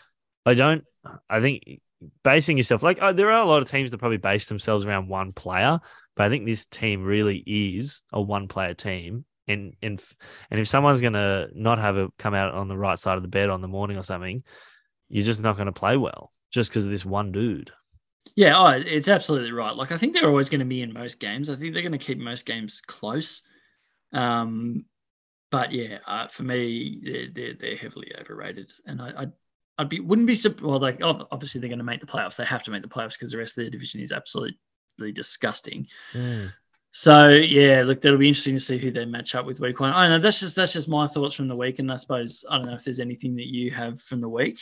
[0.45, 0.83] I don't,
[1.29, 1.81] I think
[2.23, 5.09] basing yourself, like, oh, there are a lot of teams that probably base themselves around
[5.09, 5.79] one player,
[6.19, 9.23] but I think this team really is a one player team.
[9.47, 10.03] And, and,
[10.51, 13.29] and if someone's to not have a come out on the right side of the
[13.29, 14.43] bed on the morning or something,
[15.07, 17.71] you're just not to play well just because of this one dude.
[18.35, 19.73] Yeah, oh, it's absolutely right.
[19.73, 21.49] Like I think they're always going to be in most games.
[21.49, 23.41] I think they're going to keep most games close.
[24.11, 24.83] Um,
[25.51, 29.31] but yeah, uh, for me, they're, they're they're heavily overrated, and I I'd,
[29.77, 30.81] I'd be wouldn't be well.
[30.81, 32.35] Like obviously they're going to make the playoffs.
[32.35, 34.11] They have to make the playoffs because the rest of their division is
[34.99, 35.87] absolutely disgusting.
[36.91, 39.91] So yeah, look, that'll be interesting to see who they match up with week one.
[39.91, 40.19] I don't know.
[40.19, 42.73] That's just that's just my thoughts from the week, and I suppose I don't know
[42.73, 44.59] if there's anything that you have from the week.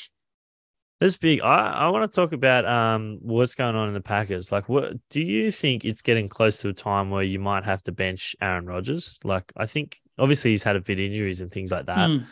[0.99, 1.41] That's big.
[1.41, 4.51] I, I want to talk about um what's going on in the Packers.
[4.51, 7.81] Like, what do you think it's getting close to a time where you might have
[7.83, 9.17] to bench Aaron Rodgers?
[9.23, 12.23] Like, I think obviously he's had a bit injuries and things like that, Hmm.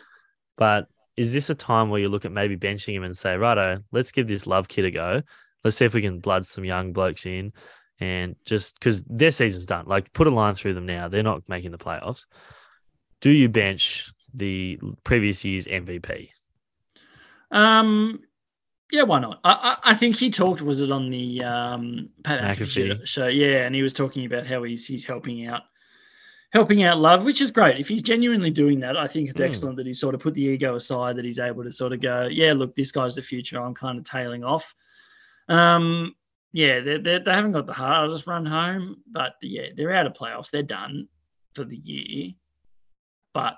[0.58, 3.78] but is this a time where you look at maybe benching him and say, righto,
[3.92, 5.22] let's give this Love kid a go.
[5.64, 7.52] Let's see if we can blood some young blokes in
[8.00, 9.86] and just because their season's done.
[9.86, 11.08] Like, put a line through them now.
[11.08, 12.26] They're not making the playoffs.
[13.20, 16.28] Do you bench the previous year's MVP?
[17.50, 18.20] Um,
[18.92, 19.40] yeah, why not?
[19.44, 19.50] I,
[19.84, 20.60] I I think he talked.
[20.62, 23.06] Was it on the um Pat McAfee.
[23.06, 23.26] Show?
[23.28, 25.62] Yeah, and he was talking about how he's he's helping out,
[26.50, 27.80] helping out Love, which is great.
[27.80, 29.48] If he's genuinely doing that, I think it's Mm.
[29.48, 31.16] excellent that he's sort of put the ego aside.
[31.16, 33.60] That he's able to sort of go, yeah, look, this guy's the future.
[33.60, 34.74] I'm kind of tailing off.
[35.48, 36.14] Um,
[36.56, 37.96] yeah, they they they haven't got the heart.
[37.96, 40.50] I'll just run home, but yeah, they're out of playoffs.
[40.50, 41.06] They're done
[41.54, 42.32] for the year.
[43.34, 43.56] But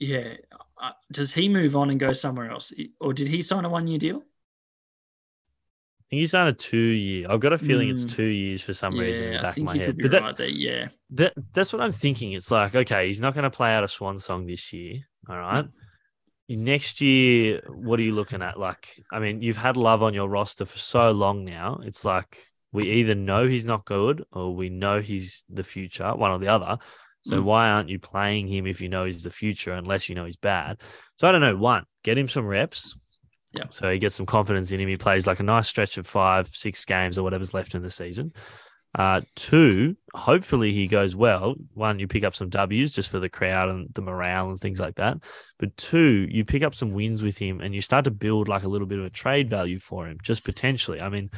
[0.00, 0.34] yeah,
[0.82, 3.98] uh, does he move on and go somewhere else, or did he sign a one-year
[4.00, 4.16] deal?
[4.16, 7.28] I think he's done a two year.
[7.30, 8.16] I've got a feeling it's Mm.
[8.16, 9.96] two years for some reason in the back of my head.
[9.96, 10.48] But that, right there.
[10.48, 12.32] Yeah, that that's what I'm thinking.
[12.32, 15.06] It's like, okay, he's not going to play out a swan song this year.
[15.28, 15.64] All right.
[16.48, 18.58] Next year, what are you looking at?
[18.58, 21.80] Like, I mean, you've had Love on your roster for so long now.
[21.82, 22.38] It's like
[22.72, 26.48] we either know he's not good or we know he's the future, one or the
[26.48, 26.78] other.
[27.22, 27.44] So Mm.
[27.44, 30.36] why aren't you playing him if you know he's the future, unless you know he's
[30.36, 30.80] bad?
[31.16, 31.56] So I don't know.
[31.56, 32.96] One, get him some reps.
[33.52, 33.64] Yeah.
[33.70, 34.88] So he gets some confidence in him.
[34.88, 37.90] He plays like a nice stretch of five, six games or whatever's left in the
[37.90, 38.32] season.
[38.98, 41.54] Uh, two, hopefully he goes well.
[41.74, 44.80] One, you pick up some W's just for the crowd and the morale and things
[44.80, 45.18] like that.
[45.58, 48.62] But two, you pick up some wins with him and you start to build like
[48.64, 50.98] a little bit of a trade value for him, just potentially.
[51.02, 51.30] I mean,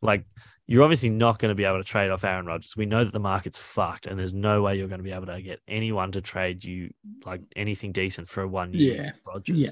[0.00, 0.24] like
[0.66, 2.74] you're obviously not going to be able to trade off Aaron Rodgers.
[2.78, 5.26] We know that the market's fucked and there's no way you're going to be able
[5.26, 6.94] to get anyone to trade you
[7.26, 9.10] like anything decent for a one year Yeah.
[9.26, 9.56] Rodgers.
[9.56, 9.70] Yeah.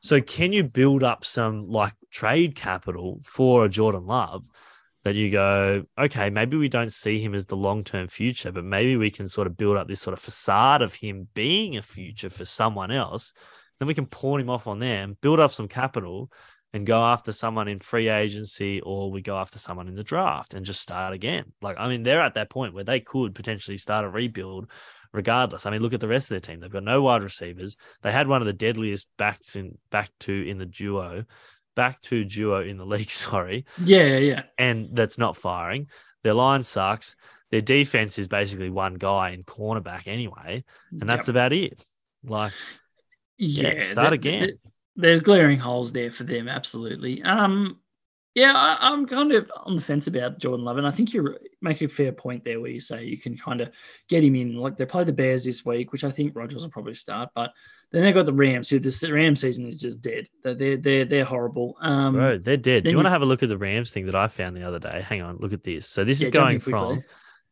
[0.00, 4.46] So can you build up some like trade capital for a Jordan Love
[5.04, 8.64] that you go, okay, maybe we don't see him as the long term future, but
[8.64, 11.82] maybe we can sort of build up this sort of facade of him being a
[11.82, 13.32] future for someone else.
[13.78, 16.30] Then we can pawn him off on them, build up some capital,
[16.72, 20.54] and go after someone in free agency or we go after someone in the draft
[20.54, 21.52] and just start again.
[21.60, 24.70] Like, I mean, they're at that point where they could potentially start a rebuild
[25.12, 25.66] regardless.
[25.66, 26.60] I mean, look at the rest of their team.
[26.60, 27.76] They've got no wide receivers.
[28.02, 31.24] They had one of the deadliest backs in back to in the duo,
[31.76, 34.42] back to duo in the league, sorry, yeah, yeah.
[34.58, 35.88] and that's not firing.
[36.22, 37.16] Their line sucks.
[37.50, 41.34] Their defense is basically one guy in cornerback anyway, and that's Yep.
[41.34, 41.82] about it.
[42.24, 42.52] Like,
[43.38, 44.40] yeah, start there- again.
[44.40, 44.56] there-
[44.96, 47.22] there's glaring holes there for them, absolutely.
[47.22, 47.80] Um,
[48.34, 51.36] yeah, I, I'm kind of on the fence about Jordan Love, and I think you
[51.62, 53.70] make a fair point there where you say you can kind of
[54.08, 54.56] get him in.
[54.56, 57.52] Like they play the Bears this week, which I think Rodgers will probably start, but
[57.92, 60.28] then they've got the Rams, who this the Ram season is just dead.
[60.42, 61.76] They're they're they're, horrible.
[61.80, 62.84] Um, bro, they're dead.
[62.84, 64.56] Do then you want to have a look at the Rams thing that I found
[64.56, 65.04] the other day?
[65.06, 65.88] Hang on, look at this.
[65.88, 67.02] So this yeah, is going from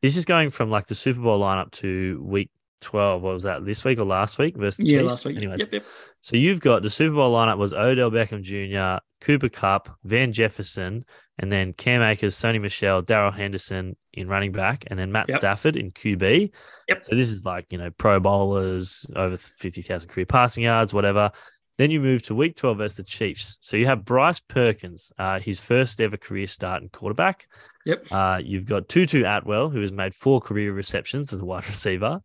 [0.01, 3.23] this is going from like the Super Bowl lineup to week twelve.
[3.23, 3.65] What was that?
[3.65, 5.13] This week or last week versus the yeah Chiefs?
[5.13, 5.37] last week.
[5.39, 5.85] Anyways, Yep, yep.
[6.21, 11.03] So you've got the Super Bowl lineup was Odell Beckham Jr., Cooper Kupp, Van Jefferson,
[11.39, 15.39] and then Cam Akers, Sony Michel, Darrell Henderson in running back, and then Matt Yep.
[15.39, 16.51] Stafford in QB.
[16.89, 17.05] Yep.
[17.05, 21.31] So this is like, you know, pro bowlers, over 50,000 career passing yards, whatever.
[21.77, 23.57] Then you move to week 12 versus the Chiefs.
[23.61, 27.47] So you have Bryce Perkins, uh, his first ever career start in quarterback.
[27.87, 28.07] Yep.
[28.11, 32.21] Uh, you've got Tutu Atwell, who has made four career receptions as a wide receiver.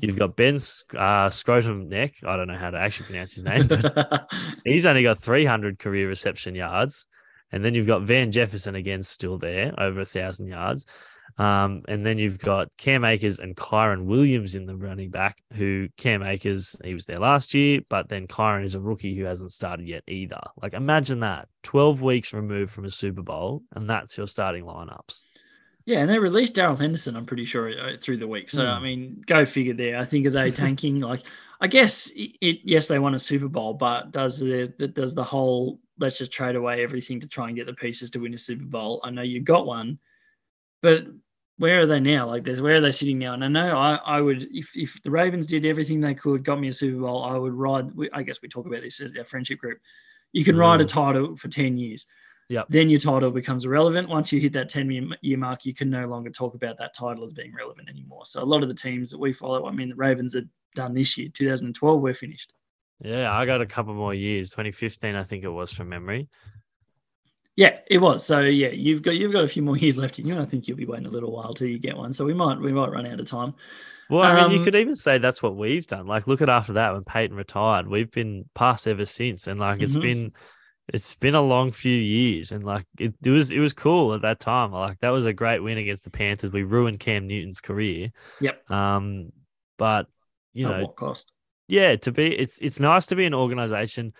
[0.00, 0.58] You've got Ben
[0.96, 2.14] uh, Scrotum Neck.
[2.26, 3.66] I don't know how to actually pronounce his name.
[3.66, 4.26] but
[4.64, 7.06] He's only got 300 career reception yards.
[7.52, 10.86] And then you've got Van Jefferson again still there, over a thousand yards.
[11.38, 15.88] Um, and then you've got Cam Akers and Kyren Williams in the running back, who
[15.96, 19.52] Cam Akers, he was there last year, but then Kyren is a rookie who hasn't
[19.52, 20.40] started yet either.
[20.60, 25.26] Like imagine that 12 weeks removed from a Super Bowl, and that's your starting lineups.
[25.84, 28.50] Yeah, and they released Darrell Henderson, I'm pretty sure, uh, through the week.
[28.50, 28.70] So, Hmm.
[28.70, 29.98] I mean, go figure there.
[29.98, 31.00] I think are they tanking?
[31.00, 31.22] like,
[31.60, 35.14] I guess it, it, yes, they won a Super Bowl, but does the, the does
[35.14, 38.34] the whole let's just trade away everything to try and get the pieces to win
[38.34, 39.00] a Super Bowl?
[39.02, 39.98] I know you got one,
[40.82, 41.06] but
[41.58, 42.26] where are they now?
[42.26, 43.34] Like, there's where are they sitting now?
[43.34, 46.60] And I know I, I would if if the Ravens did everything they could, got
[46.60, 47.94] me a Super Bowl, I would ride.
[47.94, 49.78] we- I guess we talk about this as our friendship group.
[50.32, 50.88] You can ride a Mm.
[50.88, 52.06] title for ten years.
[52.48, 52.66] Yep.
[52.68, 54.08] Then your title becomes irrelevant.
[54.08, 56.92] Once you hit that 10 year- year mark, you can no longer talk about that
[56.92, 58.26] title as being relevant anymore.
[58.26, 60.92] So a lot of the teams that we follow, I mean, the Ravens are done
[60.92, 62.52] this year, 2012, we're finished.
[63.02, 64.50] Yeah, I got a couple more years.
[64.50, 66.28] 2015, I think it was from memory.
[67.56, 68.24] Yeah, it was.
[68.24, 70.46] So yeah, you've got you've got a few more years left in you, and I
[70.46, 72.12] think you'll be waiting a little while till you get one.
[72.12, 73.54] So we might we might run out of time.
[74.08, 76.06] Well, I mean, you Um, could even say that's what we've done.
[76.06, 79.80] Like, look at after that when Peyton retired, we've been past ever since, and like
[79.80, 79.96] it's Mhm.
[79.96, 80.32] been,
[80.88, 84.22] it's been a long few years, and like it, it was, it was cool at
[84.22, 84.72] that time.
[84.72, 86.52] Like that was a great win against the Panthers.
[86.52, 88.10] We ruined Cam Newton's career.
[88.40, 88.62] Yep.
[88.68, 89.32] Um,
[89.78, 90.08] but
[90.54, 91.32] you At know, what cost?
[91.72, 94.12] Yeah, to be, it's it's nice to be an organization.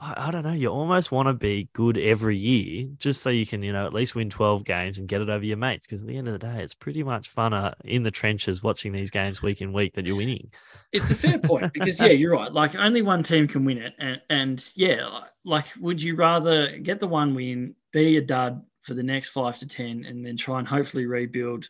[0.00, 0.52] I, I don't know.
[0.52, 3.92] You almost want to be good every year, just so you can, you know, at
[3.92, 5.86] least win twelve games and get it over your mates.
[5.86, 8.90] Because at the end of the day, it's pretty much funner in the trenches watching
[8.90, 10.50] these games week in week that you're winning.
[10.90, 12.52] It's a fair point because yeah, you're right.
[12.52, 16.98] Like only one team can win it, and and yeah, like would you rather get
[16.98, 20.58] the one win, be a dud for the next five to ten, and then try
[20.58, 21.68] and hopefully rebuild,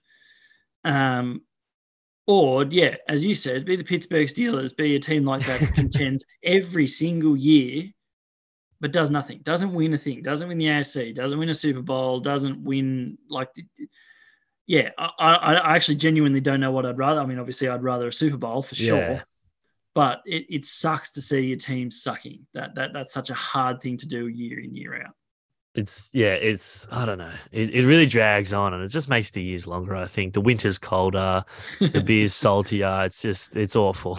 [0.85, 1.43] um,
[2.29, 5.75] or yeah, as you said, be the Pittsburgh Steelers, be a team like that that
[5.75, 7.85] contends every single year,
[8.81, 11.81] but does nothing, doesn't win a thing, doesn't win the AFC, doesn't win a Super
[11.81, 13.49] Bowl, doesn't win like.
[14.67, 17.21] Yeah, I, I, I actually genuinely don't know what I'd rather.
[17.23, 19.23] I mean, obviously, I'd rather a Super Bowl for sure Yeah.
[19.95, 22.47] but it, it sucks to see your team sucking.
[22.53, 25.15] That that that's such a hard thing to do year in year out.
[25.79, 27.31] It's yeah, it's I don't know.
[27.53, 29.95] It, it really drags on and it just makes the years longer.
[29.95, 31.45] I think the winter's colder,
[31.79, 33.05] the beer's saltier.
[33.05, 34.19] It's just it's awful.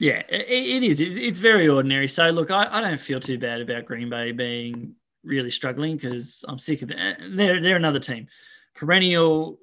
[0.00, 1.00] yeah, it, it is.
[1.00, 2.08] It's, it's very ordinary.
[2.08, 6.44] So look, I, I don't feel too bad about Green Bay being really struggling because
[6.48, 6.96] I'm sick of it.
[7.36, 8.26] They're they're another team,
[8.74, 9.58] perennial,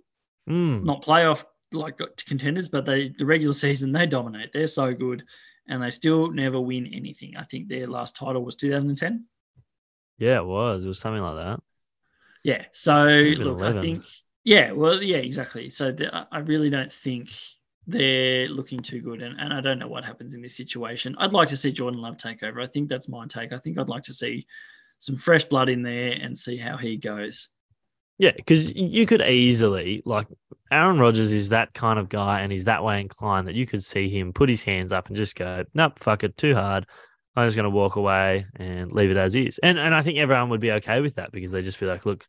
[0.48, 0.86] Mm.
[0.86, 1.44] not playoff
[1.74, 4.54] like contenders, but they the regular season they dominate.
[4.54, 5.24] They're so good,
[5.68, 7.36] and they still never win anything.
[7.36, 9.26] I think their last title was 2010.
[10.18, 10.86] Yeah, it was.
[10.86, 11.60] It was something like that.
[12.44, 12.66] Yeah.
[12.72, 13.78] So look, 11.
[13.78, 14.04] I think
[14.46, 15.70] yeah, well, yeah, exactly.
[15.70, 17.30] So the, I- really don't think
[17.88, 21.16] they're looking too good, and, and I don't know what happens in this situation.
[21.18, 22.62] I'd like to see Jordan Love take over.
[22.62, 23.52] I think that's my take.
[23.54, 24.46] I think I'd like to see
[25.00, 27.50] some fresh blood in there and see how he goes.
[28.18, 30.28] Yeah, because you could easily like
[30.72, 33.84] Aaron Rodgers is that kind of guy and he's that way inclined that you could
[33.84, 36.86] see him put his hands up and just go, Nope, fuck it, too hard.
[37.36, 39.60] I'm just gonna walk away and leave it as is.
[39.60, 42.06] And and I think everyone would be okay with that because they just be like,
[42.06, 42.26] look,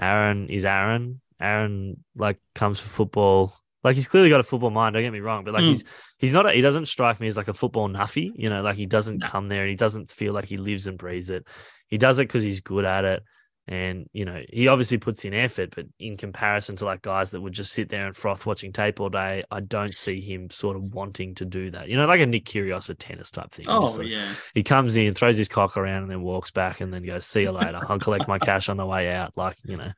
[0.00, 1.20] Aaron is Aaron.
[1.40, 3.54] Aaron like comes for football.
[3.82, 4.94] Like he's clearly got a football mind.
[4.94, 5.68] Don't get me wrong, but like Mm.
[5.68, 5.84] he's
[6.18, 6.46] he's not.
[6.46, 8.30] A, he doesn't strike me as like a football nuffy.
[8.34, 10.98] You know, like he doesn't come there and he doesn't feel like he lives and
[10.98, 11.46] breathes it.
[11.88, 13.22] He does it because he's good at it,
[13.70, 15.72] and you know he obviously puts in effort.
[15.74, 19.00] But in comparison to like guys that would just sit there and froth watching tape
[19.00, 21.88] all day, I don't see him sort of wanting to do that.
[21.88, 23.66] You know, like a Nick Kyrgios at tennis type thing.
[23.68, 26.80] Oh sort of- yeah, he comes in, throws his cock around, and then walks back,
[26.80, 27.80] and then goes, "See you later.
[27.88, 29.92] I'll collect my cash on the way out." Like you know,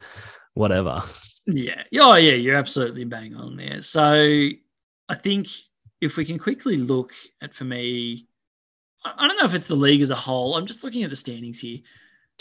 [0.55, 1.03] whatever.
[1.47, 1.83] Yeah.
[1.99, 2.35] Oh, yeah.
[2.35, 3.83] You're absolutely bang on there.
[3.83, 4.05] So
[5.09, 5.49] I think
[6.01, 8.29] if we can quickly look at, for me,
[9.05, 10.57] I don't know if it's the league as a whole.
[10.57, 11.79] I'm just looking at the standings here.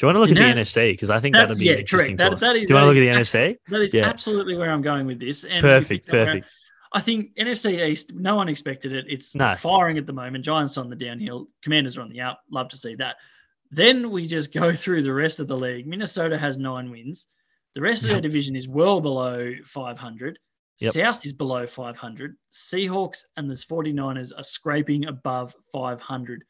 [0.02, 0.94] Do you want to look at the NFC?
[0.94, 2.40] Because I think that'd be yeah, interesting correct.
[2.40, 3.58] That- that is- Do you want to look at the NFC?
[3.68, 4.10] That is Yeah.
[4.10, 5.44] absolutely where I'm going with this.
[5.44, 6.48] And Perfect, perfect.
[6.92, 9.06] I think NFC East, no one expected it.
[9.08, 9.54] It's No.
[9.54, 10.44] firing at the moment.
[10.44, 11.50] Giants on the downhill.
[11.62, 12.42] Commanders are on the up.
[12.50, 13.18] Love to see that.
[13.70, 15.86] Then we just go through the rest of the league.
[15.86, 17.28] Minnesota has nine wins.
[17.76, 20.40] The rest of their division is well below 500.
[20.80, 20.94] Yep.
[20.94, 22.36] South is below 500.
[22.52, 26.44] Seahawks and the 49ers are scraping above 500.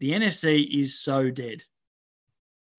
[0.00, 1.62] The NFC is so dead.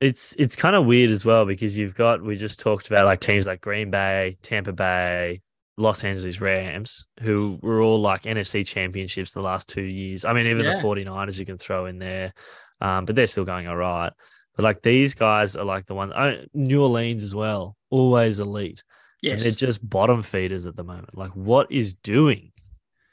[0.03, 3.19] It's it's kind of weird as well because you've got we just talked about like
[3.21, 5.41] teams like Green Bay, Tampa Bay,
[5.77, 10.25] Los Angeles Rams, who were all like NFC championships the last two years.
[10.25, 10.75] I mean, even Yeah.
[10.75, 12.33] the 49ers you can throw in there,
[12.81, 14.11] um, but they're still going all right.
[14.55, 18.83] But like these guys are like the ones, oh, New Orleans as well, always elite.
[19.23, 19.43] And Yes.
[19.43, 21.17] they're just bottom feeders at the moment.
[21.17, 22.51] Like, what is doing?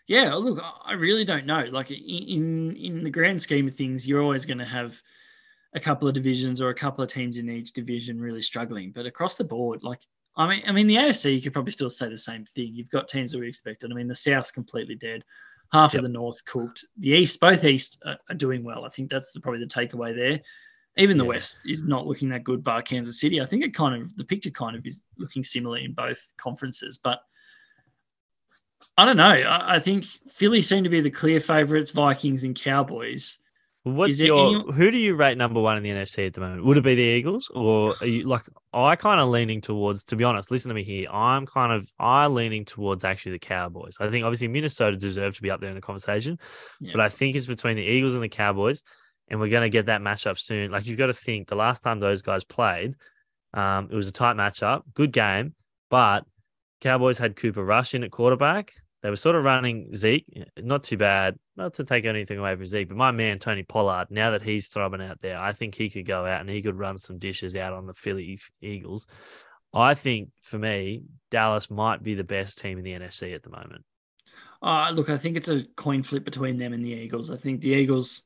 [0.09, 1.65] Yeah, look, I- I really don't know.
[1.71, 1.97] Like in
[2.37, 5.01] in, in the grand scheme of things, you're always going to have
[5.75, 8.91] a couple of divisions or a couple of teams in each division really struggling.
[8.93, 10.01] But across the board, like
[10.37, 12.75] I mean, I mean, the AFC, you could probably still say the same thing.
[12.75, 13.91] You've got teams that we expected.
[13.91, 15.25] I mean, the South's completely dead.
[15.73, 15.99] Half Yep.
[16.01, 16.85] of the North cooked.
[16.99, 18.85] The East, both East are, are doing well.
[18.85, 20.41] I think that's the, probably the takeaway there.
[20.97, 21.31] Even the Yeah.
[21.31, 23.41] West is not looking that good, bar Kansas City.
[23.41, 26.99] I think it kind of the picture kind of is looking similar in both conferences,
[26.99, 27.21] but
[28.97, 29.25] I don't know.
[29.25, 33.39] I, I think Philly seem to be the clear favourites, Vikings and Cowboys.
[33.85, 36.65] What's your any- who do you rate number one in the NFC at the moment?
[36.67, 38.43] Would it be the Eagles or are you like
[38.75, 41.09] I kind of leaning towards to be honest, listen to me here.
[41.11, 43.97] I'm kind of I leaning towards actually the Cowboys.
[43.99, 46.39] I think obviously Minnesota deserve to be up there in the conversation,
[46.81, 46.93] Yeah.
[46.95, 48.83] but I think it's between the Eagles and the Cowboys,
[49.29, 50.71] and we're gonna get that matchup soon.
[50.71, 52.95] Like you've got to think the last time those guys played,
[53.55, 55.55] um, it was a tight matchup, good game,
[55.89, 56.25] but
[56.83, 58.73] Cowboys had Cooper Rush in at quarterback.
[59.03, 60.27] They were sort of running Zeke,
[60.59, 61.39] not too bad.
[61.57, 64.69] Not to take anything away from Zeke, but my man Tony Pollard, now that he's
[64.69, 67.57] throbbing out there, I think he could go out and he could run some dishes
[67.57, 69.07] out on the Philly Eagles.
[69.73, 73.51] I think for me, Dallas might be the best team in the NFC at the
[73.51, 73.85] moment.
[74.63, 77.31] Uh, look, I think it's a coin flip between them and the Eagles.
[77.31, 78.25] I think the Eagles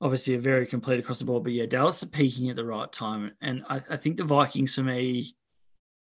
[0.00, 2.90] obviously are very complete across the board, but yeah, Dallas are peaking at the right
[2.90, 3.32] time.
[3.42, 5.34] And I, I think the Vikings for me,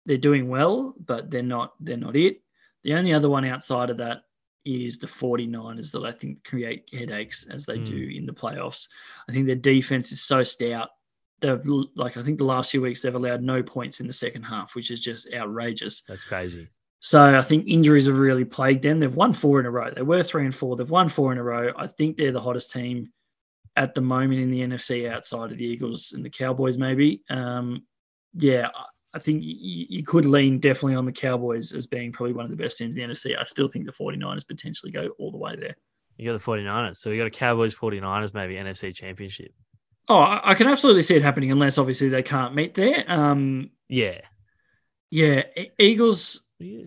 [0.05, 2.43] they're doing well, but they're not they're not it.
[2.87, 4.23] The only other one outside of that
[4.65, 7.85] is the 49ers that I think create headaches as they Hmm.
[7.85, 8.87] do in the playoffs.
[9.29, 10.91] I think their defense is so stout.
[11.41, 11.61] They've
[11.97, 14.77] like I think the last few weeks they've allowed no points in the second half,
[14.77, 16.03] which is just outrageous.
[16.03, 16.69] That's crazy.
[17.01, 19.01] So I think injuries have really plagued them.
[19.01, 19.91] They've won four in a row.
[19.91, 20.77] They were three and four.
[20.77, 21.73] They've won four in a row.
[21.77, 23.13] I think they're the hottest team
[23.75, 27.25] at the moment in the NFC outside of the Eagles and the Cowboys, maybe.
[27.31, 27.85] Um,
[28.35, 28.71] yeah,
[29.15, 32.51] I- think you, you could lean definitely on the Cowboys as being probably one of
[32.51, 33.37] the best teams in the NFC.
[33.39, 35.75] I still think the 49ers potentially go all the way there.
[36.19, 36.97] You got the 49ers.
[36.97, 39.53] So you got a Cowboys 49ers, maybe NFC championship.
[40.09, 43.05] Oh, I I can absolutely see it happening unless obviously they can't meet there.
[43.09, 44.21] Um, Yeah.
[45.11, 45.43] yeah,
[45.79, 46.85] Eagles Yeah.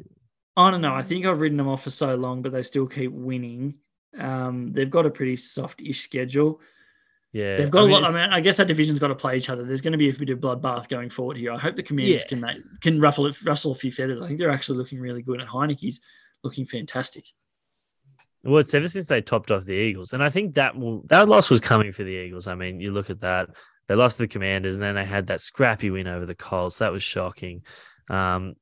[0.56, 0.94] I don't know.
[0.94, 3.76] I think I've ridden them off for so long, but they still keep winning.
[4.18, 6.60] Um, they've got a pretty soft-ish schedule.
[7.32, 7.58] Yeah.
[7.58, 8.04] They've got a lot.
[8.04, 9.64] I mean, I guess that division's got to play each other.
[9.64, 11.52] There's going to be a bit of bloodbath going forward here.
[11.52, 12.28] I hope the Commanders Yeah.
[12.28, 14.20] can make, can ruffle it, rustle a few feathers.
[14.22, 15.40] I think they're actually looking really good.
[15.40, 16.02] And Heinicke's
[16.44, 17.26] looking fantastic.
[18.44, 21.28] Well, it's ever since they topped off the Eagles, and I think that will, that
[21.28, 22.48] loss was coming for the Eagles.
[22.48, 23.50] I mean, you look at that;
[23.88, 26.78] they lost to the Commanders, and then they had that scrappy win over the Colts.
[26.78, 27.64] That was shocking.
[28.10, 28.56] Um,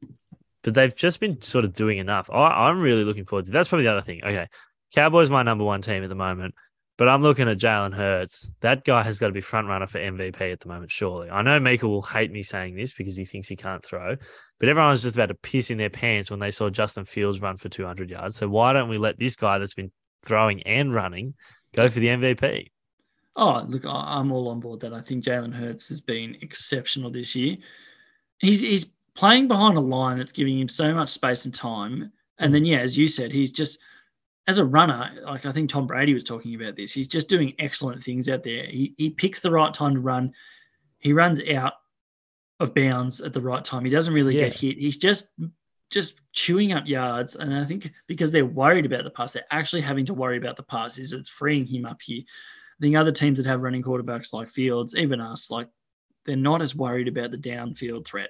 [0.63, 2.27] but they've just been sort of doing enough.
[2.31, 3.51] I, I'm really looking forward to.
[3.51, 4.21] That's probably the other thing.
[4.23, 4.47] Okay,
[4.95, 6.55] Cowboys my number one team at the moment,
[6.97, 8.51] but I'm looking at Jalen Hurts.
[8.61, 10.91] That guy has got to be front runner for MVP at the moment.
[10.91, 14.15] Surely, I know Mika will hate me saying this because he thinks he can't throw,
[14.59, 17.41] but everyone was just about to piss in their pants when they saw Justin Fields
[17.41, 18.35] run for 200 yards.
[18.35, 19.91] So why don't we let this guy that's been
[20.23, 21.35] throwing and running
[21.73, 22.67] go for the MVP?
[23.35, 24.93] Oh, look, I'm all on board that.
[24.93, 27.57] I think Jalen Hurts has been exceptional this year.
[28.39, 32.11] He's he's playing behind a line that's giving him so much space and time.
[32.39, 33.79] And then, yeah, as you said, he's just
[34.47, 35.11] as a runner.
[35.23, 36.93] Like I think Tom Brady was talking about this.
[36.93, 38.65] He's just doing excellent things out there.
[38.65, 40.33] He he picks the right time to run.
[40.99, 41.73] He runs out
[42.59, 43.85] of bounds at the right time.
[43.85, 44.77] He doesn't really get hit.
[44.77, 45.33] He's just
[45.89, 47.35] just chewing up yards.
[47.35, 50.55] And I think because they're worried about the pass, they're actually having to worry about
[50.55, 50.97] the pass.
[50.97, 52.23] Is it's freeing him up here.
[52.23, 55.67] I think other teams that have running quarterbacks like Fields, even us, like
[56.25, 58.29] they're not as worried about the downfield threat.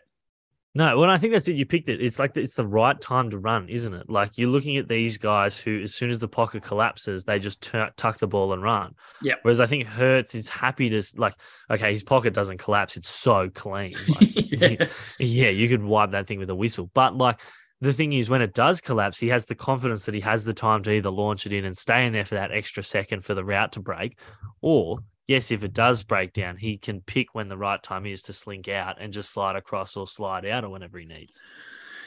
[0.78, 1.55] No, well, I think that's it.
[1.55, 2.03] You picked it.
[2.03, 4.11] It's like the, it's the right time to run, isn't it?
[4.11, 7.61] Like you're looking at these guys who, as soon as the pocket collapses, they just
[7.61, 8.93] tu- tuck the ball and run.
[9.23, 9.34] Yeah.
[9.41, 11.34] Whereas I think Hurts is happy to like,
[11.71, 12.95] okay, his pocket doesn't collapse.
[12.95, 13.95] It's so clean.
[14.07, 14.88] Like, yeah.
[15.19, 16.91] yeah, you could wipe that thing with a whistle.
[16.93, 17.41] But like
[17.82, 20.53] the thing is, when it does collapse, he has the confidence that he has the
[20.53, 23.34] time to either launch it in and stay in there for that extra second for
[23.34, 24.19] the route to break,
[24.61, 28.23] or yes, if it does break down, he can pick when the right time is
[28.23, 31.41] to slink out and just slide across or slide out or whenever he needs.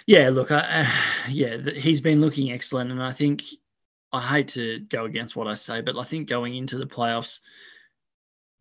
[0.07, 0.87] Yeah, look, I, uh,
[1.31, 3.43] yeah, he's been looking excellent, and I think
[4.13, 7.41] I hate to go against what I say, but I think going into the playoffs,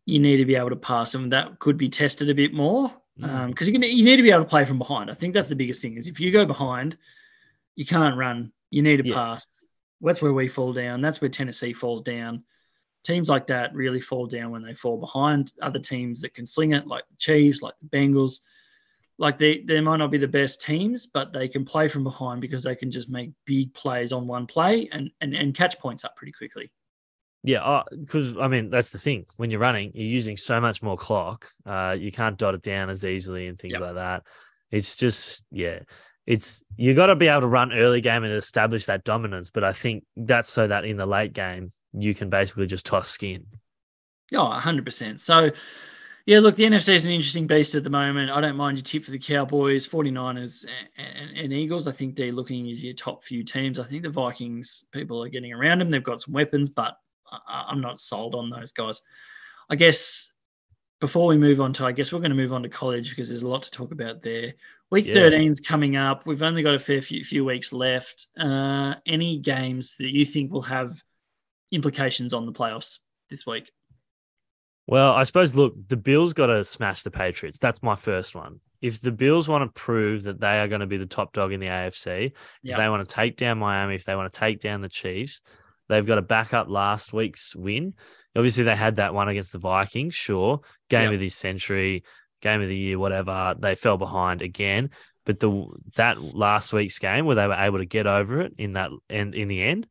[0.05, 1.29] you need to be able to pass him.
[1.29, 3.47] That could be tested a bit more Mm.
[3.47, 5.11] because you you need to be able to play from behind.
[5.11, 6.97] I think that's the biggest thing is if you go behind,
[7.75, 8.53] you can't run.
[8.69, 9.13] You need to Yeah.
[9.15, 9.45] pass.
[9.99, 11.01] That's where we fall down.
[11.01, 12.45] That's where Tennessee falls down.
[13.09, 16.73] Teams like that really fall down when they fall behind other teams that can sling
[16.73, 18.41] it, like the Chiefs, like the Bengals.
[19.17, 22.39] Like they, they might not be the best teams, but they can play from behind
[22.39, 26.05] because they can just make big plays on one play and and, and catch points
[26.05, 26.71] up pretty quickly.
[27.41, 29.25] Yeah, because I mean that's the thing.
[29.37, 31.49] When you're running, you're using so much more clock.
[31.65, 33.81] Uh, you can't dot it down as easily and things Yep.
[33.81, 34.23] like that.
[34.69, 35.79] It's just yeah,
[36.27, 39.49] it's you got to be able to run early game and establish that dominance.
[39.49, 43.09] But I think that's so that in the late game you can basically just toss
[43.09, 43.45] skin.
[44.33, 45.19] Oh, 100%.
[45.19, 45.51] So,
[46.25, 48.29] yeah, look, the NFC is an interesting beast at the moment.
[48.29, 50.65] I don't mind your tip for the Cowboys, 49ers,
[50.97, 51.87] and, and Eagles.
[51.87, 53.79] I think they're looking as your top few teams.
[53.79, 55.89] I think the Vikings, people are getting around them.
[55.89, 56.95] They've got some weapons, but
[57.31, 59.01] I, I'm not sold on those guys.
[59.69, 60.31] I guess
[60.99, 63.29] before we move on to, I guess we're going to move on to college because
[63.29, 64.53] there's a lot to talk about there.
[64.91, 65.15] Week Yeah.
[65.15, 66.25] 13 is coming up.
[66.25, 68.27] We've only got a fair few, few weeks left.
[68.37, 71.01] Uh, any games that you think will have
[71.71, 72.99] implications on the playoffs
[73.29, 73.71] this week?
[74.87, 77.59] Well, I suppose look, the Bills got to smash the Patriots.
[77.59, 78.59] That's my first one.
[78.81, 81.51] If the Bills want to prove that they are going to be the top dog
[81.51, 82.31] in the AFC,
[82.63, 85.41] if they want to take down Miami, if they want to take down the Chiefs,
[85.89, 87.93] they've got to back up last week's win.
[88.35, 90.61] Obviously, they had that one against the Vikings, sure.
[90.89, 91.13] Game Yeah.
[91.15, 92.03] of the century,
[92.41, 93.55] game of the year, whatever.
[93.59, 94.91] They fell behind again.
[95.25, 98.73] But the that last week's game where they were able to get over it in
[98.73, 99.87] that and in the end,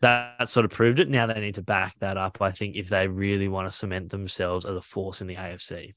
[0.00, 1.08] that, that sort of proved it.
[1.08, 4.10] Now they need to back that up, I think, if they really want to cement
[4.10, 5.94] themselves as a force in the AFC.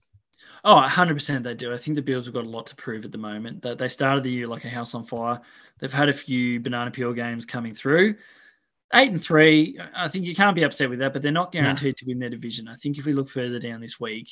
[0.64, 1.74] Oh, 100% they do.
[1.74, 3.62] I think the Bills have got a lot to prove at the moment.
[3.62, 5.40] That they started the year like a house on fire.
[5.80, 8.16] They've had a few banana peel games coming through.
[8.94, 11.96] Eight and three, I think you can't be upset with that, but they're not guaranteed
[11.98, 12.68] to win their division.
[12.68, 14.30] I think if we look further down this week,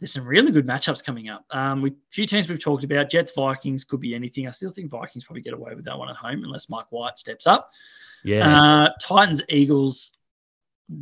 [0.00, 1.44] there's some really good matchups coming up.
[1.52, 4.48] Um, we few teams we've talked about, Jets, Vikings could be anything.
[4.48, 7.16] I still think Vikings probably get away with that one at home unless Mike White
[7.16, 7.70] steps up.
[8.24, 8.62] Yeah.
[8.62, 10.12] Uh, Titans, Eagles.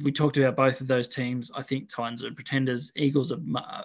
[0.02, 1.50] We talked about both of those teams.
[1.54, 2.92] I think Titans are pretenders.
[2.94, 3.38] Eagles are,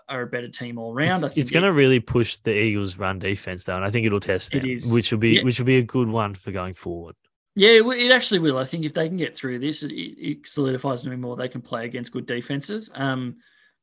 [0.08, 1.24] are a better team all round.
[1.24, 4.20] It's, it's going to really push the Eagles' run defense, though, and I think it'll
[4.20, 5.44] test them, which will be Yeah.
[5.44, 7.16] which will be a good one for going forward.
[7.56, 8.58] Yeah, it, actually will.
[8.58, 11.38] I think if they can get through this, it, it solidifies them more.
[11.38, 12.92] They can play against good defenses.
[12.94, 13.38] Um,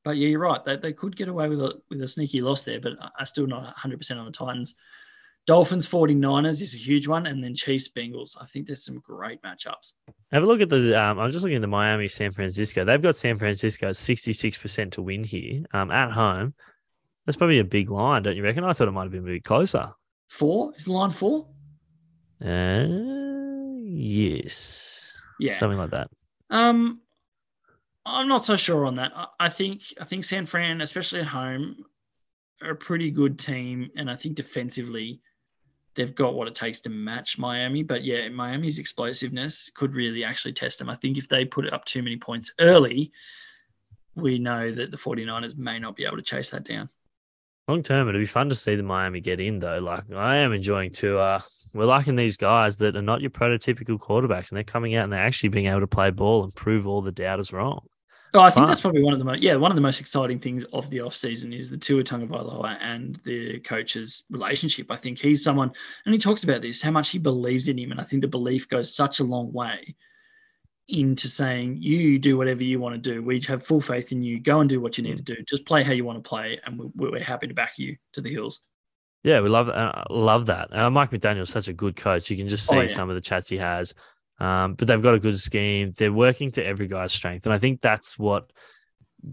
[0.04, 0.62] but yeah, you're right.
[0.64, 3.46] They, they could get away with a with a sneaky loss there, but I'm still
[3.46, 4.74] not 100 percent on the Titans.
[5.46, 8.36] Dolphins 49ers is a huge one, and then Chiefs Bengals.
[8.40, 9.92] I think there's some great matchups.
[10.30, 10.98] Have a look at the.
[11.00, 12.84] Um, I was just looking at the Miami San Francisco.
[12.84, 16.54] They've got San Francisco at sixty six percent to win here um, at home.
[17.26, 18.62] That's probably a big line, don't you reckon?
[18.64, 19.90] I thought it might have been a bit closer.
[20.28, 21.46] Four is the line four.
[22.44, 22.86] Uh,
[23.84, 25.56] yes, Yeah.
[25.58, 26.08] something like that.
[26.50, 27.00] Um,
[28.04, 29.12] I'm not so sure on that.
[29.14, 31.76] I, I think I think San Fran, especially at home,
[32.62, 35.20] are a pretty good team, and I think defensively,
[35.94, 37.82] they've got what it takes to match Miami.
[37.82, 40.90] But yeah, Miami's explosiveness could really actually test them.
[40.90, 43.12] I think if they put it up too many points early,
[44.14, 46.88] we know that the 49ers may not be able to chase that down.
[47.68, 49.78] Long term, it'd be fun to see the Miami get in though.
[49.78, 51.18] Like I am enjoying to.
[51.18, 51.40] Uh,
[51.74, 55.12] we're liking these guys that are not your prototypical quarterbacks, and they're coming out and
[55.12, 57.86] they're actually being able to play ball and prove all the doubters wrong.
[58.34, 60.00] Oh, I It's think that's probably one of the most yeah one of the most
[60.00, 64.90] exciting things of the off season is the Tua Tagovailoa and the coach's relationship.
[64.90, 65.70] I think he's someone,
[66.06, 68.28] and he talks about this how much he believes in him, and I think the
[68.28, 69.94] belief goes such a long way
[70.88, 73.22] into saying you do whatever you want to do.
[73.22, 74.40] We have full faith in you.
[74.40, 75.36] Go and do what you need to do.
[75.48, 78.20] Just play how you want to play, and we're, we're happy to back you to
[78.20, 78.64] the hills.
[79.24, 80.74] Yeah, we love uh, love that.
[80.74, 82.30] Uh, Mike McDaniel's such a good coach.
[82.30, 82.86] You can just see Oh, yeah.
[82.88, 83.94] some of the chats he has.
[84.42, 85.92] Um, but they've got a good scheme.
[85.96, 88.50] They're working to every guy's strength, and I think that's what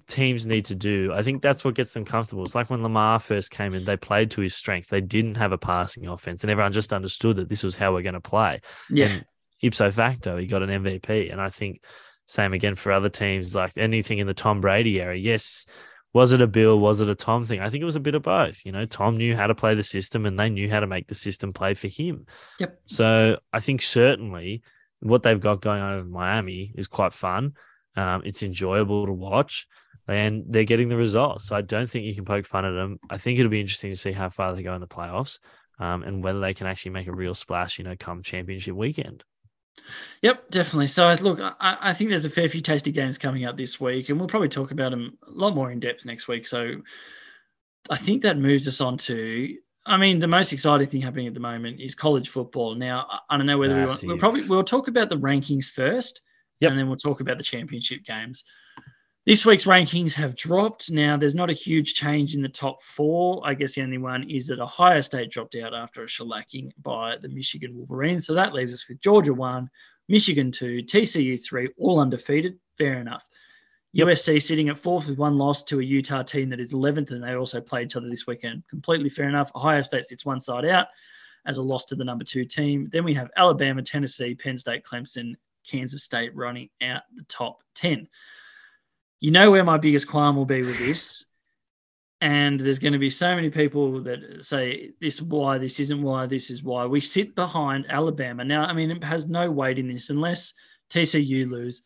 [0.07, 1.12] teams need to do.
[1.12, 2.43] I think that's what gets them comfortable.
[2.43, 4.89] It's like when Lamar first came in, they played to his strengths.
[4.89, 8.03] They didn't have a passing offense, and everyone just understood that this was how we're
[8.03, 8.62] going to play.
[8.91, 9.26] Yeah, And
[9.62, 11.32] ipso facto, he got an MVP.
[11.32, 11.84] And I think
[12.26, 15.18] same again for other teams, like anything in the Tom Brady era.
[15.18, 15.66] Yes,
[16.14, 16.80] Was it a Bill?
[16.80, 17.60] Was it a Tom thing?
[17.60, 18.66] I think it was a bit of both.
[18.66, 21.07] You know, Tom knew how to play the system and they knew how to make
[21.07, 22.26] the system play for him.
[22.60, 22.80] Yep.
[22.86, 24.62] So I think certainly
[25.00, 27.54] what they've got going on in Miami is quite fun.
[27.95, 29.68] Um, it's enjoyable to watch
[30.08, 31.47] and they're getting the results.
[31.47, 33.00] So I don't think you can poke fun at them.
[33.10, 35.39] I think it'll be interesting to see how far they go in the playoffs
[35.80, 39.24] um, and whether they can actually make a real splash, you know, come championship weekend.
[40.22, 40.88] Yep, definitely.
[40.88, 44.10] So look, I, I, think there's a fair few tasty games coming up this week,
[44.10, 46.47] and we'll probably talk about them a lot more in depth next week.
[46.47, 46.74] So
[47.89, 49.56] I think that moves us on to.
[49.86, 52.75] I mean, the most exciting thing happening at the moment is college football.
[52.75, 54.03] Now, I don't know whether Massive.
[54.03, 54.21] we want.
[54.21, 56.21] We'll probably we'll talk about the rankings first,
[56.59, 56.71] yep.
[56.71, 58.43] and then we'll talk about the championship games.
[59.25, 60.91] This week's rankings have dropped.
[60.91, 63.41] Now, there's not a huge change in the top four.
[63.45, 67.17] I guess the only one is that Ohio State dropped out after a shellacking by
[67.17, 68.25] the Michigan Wolverines.
[68.25, 69.69] So that leaves us with Georgia one,
[70.07, 72.57] Michigan two, TCU three, all undefeated.
[72.77, 73.23] Fair enough.
[73.94, 74.08] Yep.
[74.08, 77.24] USC sitting at fourth with one loss to a Utah team that is 11th, and
[77.24, 78.64] they also played each other this weekend.
[78.70, 79.52] Completely fair enough.
[79.56, 80.88] Ohio State sits one side out
[81.46, 82.90] as a loss to the number two team.
[82.92, 85.36] Then we have Alabama, Tennessee, Penn State, Clemson,
[85.66, 88.08] Kansas State running out the top 10
[89.20, 91.26] you know where my biggest qualm will be with this.
[92.22, 96.26] And there's going to be so many people that say this why, this isn't why,
[96.26, 96.86] this is why.
[96.86, 98.44] We sit behind Alabama.
[98.44, 100.54] Now, I mean, it has no weight in this unless
[100.90, 101.84] TCU lose,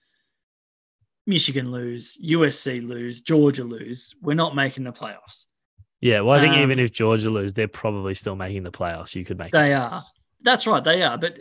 [1.26, 4.13] Michigan lose, USC lose, Georgia lose.
[4.21, 5.45] We're not making the playoffs.
[6.01, 9.15] Yeah, well, I think um, even if Georgia lose, they're probably still making the playoffs.
[9.15, 9.93] You could make they are.
[10.41, 11.17] That's right, they are.
[11.17, 11.38] But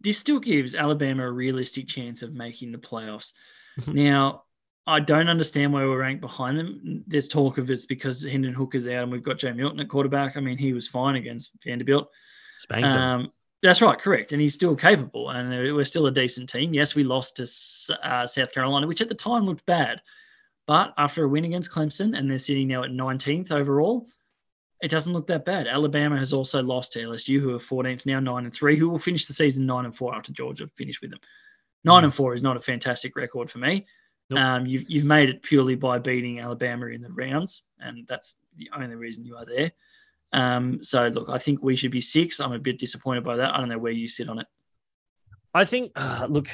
[0.00, 3.32] this still gives Alabama a realistic chance of making the playoffs.
[3.88, 4.44] now,
[4.86, 7.04] I don't understand why we're ranked behind them.
[7.06, 10.36] There's talk of it's because Hendon Hooker's out and we've got Joe Milton at quarterback.
[10.36, 12.08] I mean, he was fine against Vanderbilt.
[12.58, 13.32] Spanked um,
[13.62, 14.32] That's right, correct.
[14.32, 15.30] And he's still capable.
[15.30, 16.72] And we're still a decent team.
[16.72, 17.42] Yes, we lost to
[18.02, 20.00] uh, South Carolina, which at the time looked bad.
[20.66, 24.06] But after a win against Clemson, and they're sitting now at 19th overall,
[24.80, 25.66] it doesn't look that bad.
[25.66, 28.98] Alabama has also lost to LSU, who are 14th now, 9 and 3, who will
[28.98, 31.20] finish the season 9 and 4 after Georgia finish with them.
[31.84, 32.04] 9 mm.
[32.04, 33.86] and 4 is not a fantastic record for me.
[34.30, 34.38] Nope.
[34.38, 38.70] Um, you've you've made it purely by beating Alabama in the rounds, and that's the
[38.74, 39.72] only reason you are there.
[40.32, 42.40] Um, so look, I think we should be six.
[42.40, 43.54] I'm a bit disappointed by that.
[43.54, 44.46] I don't know where you sit on it.
[45.52, 46.48] I think, uh, look,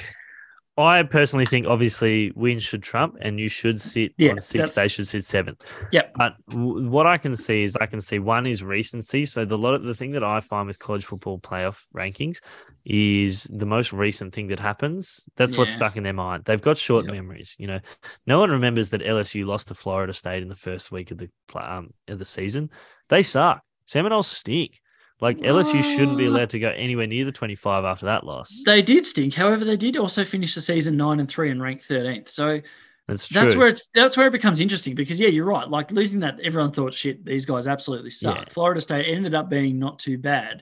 [0.79, 4.73] I personally think obviously wins should trump, and you should sit yeah, on six.
[4.73, 5.57] They should sit seven.
[5.91, 6.03] Yeah.
[6.15, 9.25] But w- what I can see is I can see one is recency.
[9.25, 12.41] So the lot of the thing that I find with college football playoff rankings
[12.85, 15.27] is the most recent thing that happens.
[15.35, 15.59] That's yeah.
[15.59, 16.43] what's stuck in their mind.
[16.45, 17.13] They've got short yep.
[17.15, 17.55] memories.
[17.57, 17.79] You know,
[18.27, 21.29] no one remembers that LSU lost to Florida State in the first week of the
[21.55, 22.69] um, of the season.
[23.09, 23.63] They suck.
[23.87, 24.81] Seminoles stink.
[25.19, 26.29] Like LSU shouldn't be ah.
[26.29, 28.61] allowed to go anywhere near the 25 after that loss.
[28.65, 29.33] They did stink.
[29.33, 32.29] However, they did also finish the season nine and three and ranked 13th.
[32.29, 32.61] So
[33.07, 35.67] that's That's where it's that's where it becomes interesting because yeah, you're right.
[35.67, 37.23] Like losing that, everyone thought shit.
[37.23, 38.35] These guys absolutely suck.
[38.35, 38.43] Yeah.
[38.49, 40.61] Florida State ended up being not too bad,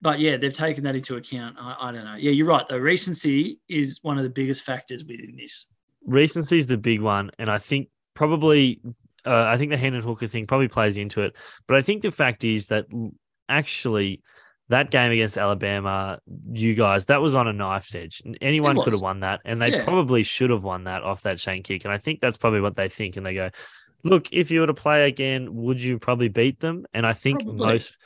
[0.00, 1.56] but yeah, they've taken that into account.
[1.58, 2.14] I, I don't know.
[2.14, 2.64] Yeah, you're right.
[2.68, 5.66] Though recency is one of the biggest factors within this.
[6.06, 8.80] Recency is the big one, and I think probably
[9.24, 11.36] uh, I think the Hendon Hooker thing probably plays into it.
[11.66, 12.86] But I think the fact is that
[13.48, 14.22] actually
[14.70, 16.20] that game against Alabama,
[16.52, 18.22] you guys, that was on a knife's edge.
[18.40, 19.84] Anyone could have won that, and they yeah.
[19.84, 21.84] probably should have won that off that Shane kick.
[21.84, 23.16] And I think that's probably what they think.
[23.16, 23.50] And they go,
[24.04, 27.42] "Look, if you were to play again, would you probably beat them?" And I think
[27.42, 27.66] probably.
[27.66, 27.98] most,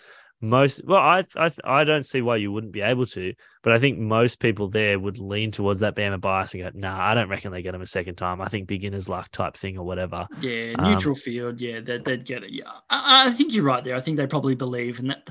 [0.44, 3.78] most, well, I, I, I don't see why you wouldn't be able to, but I
[3.78, 7.28] think most people there would lean towards that Bama bias and go, "Nah, I don't
[7.28, 8.40] reckon they get them a second time.
[8.40, 11.60] I think beginner's luck type thing or whatever." Yeah, neutral um, field.
[11.60, 12.50] Yeah, they'd, they'd get it.
[12.50, 13.96] Yeah, I, I think you're right there.
[13.96, 15.30] I think they probably believe, and that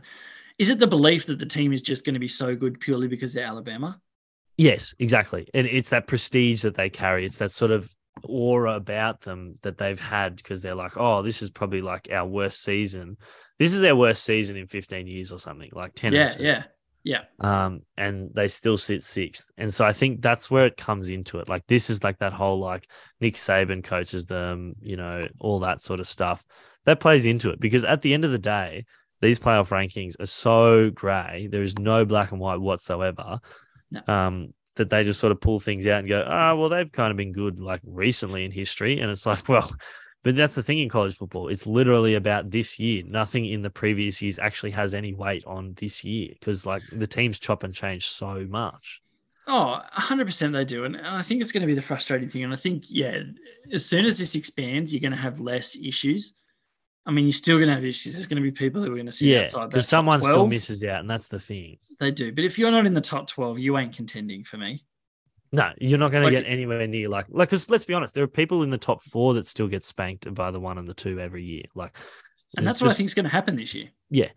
[0.57, 3.07] is it the belief that the team is just going to be so good purely
[3.07, 3.99] because they're Alabama?
[4.57, 5.47] Yes, exactly.
[5.53, 7.25] And it's that prestige that they carry.
[7.25, 7.93] It's that sort of
[8.23, 12.27] aura about them that they've had because they're like, oh, this is probably like our
[12.27, 13.17] worst season.
[13.59, 16.13] This is their worst season in 15 years or something, like 10.
[16.13, 16.63] Yeah, yeah,
[17.03, 17.21] yeah.
[17.39, 19.51] Um, and they still sit sixth.
[19.57, 21.49] And so I think that's where it comes into it.
[21.49, 22.89] Like this is like that whole like
[23.19, 26.45] Nick Saban coaches them, you know, all that sort of stuff.
[26.85, 28.85] That plays into it because at the end of the day,
[29.21, 31.47] these playoff rankings are so grey.
[31.49, 33.39] There is no black and white whatsoever.
[33.89, 34.01] No.
[34.13, 36.91] Um, that they just sort of pull things out and go, ah, oh, well, they've
[36.91, 38.99] kind of been good like recently in history.
[38.99, 39.69] And it's like, well,
[40.23, 41.49] but that's the thing in college football.
[41.49, 43.03] It's literally about this year.
[43.05, 47.07] Nothing in the previous years actually has any weight on this year because like the
[47.07, 49.01] teams chop and change so much.
[49.47, 50.85] Oh, 100% they do.
[50.85, 52.45] And I think it's going to be the frustrating thing.
[52.45, 53.19] And I think, yeah,
[53.73, 56.33] as soon as this expands, you're going to have less issues.
[57.05, 58.13] I mean, you're still going to have issues.
[58.13, 59.69] There's going to be people who are going to sit yeah, outside.
[59.69, 61.77] Because someone still misses out, and that's the thing.
[61.99, 62.31] They do.
[62.31, 64.85] But if you're not in the top 12, you ain't contending for me.
[65.53, 68.15] No, you're not going Like- to get anywhere near like like because let's be honest,
[68.15, 70.87] there are people in the top four that still get spanked by the one and
[70.87, 71.63] the two every year.
[71.75, 71.95] Like,
[72.57, 73.89] And that's what I think is going to happen this year.
[74.09, 74.29] Yeah,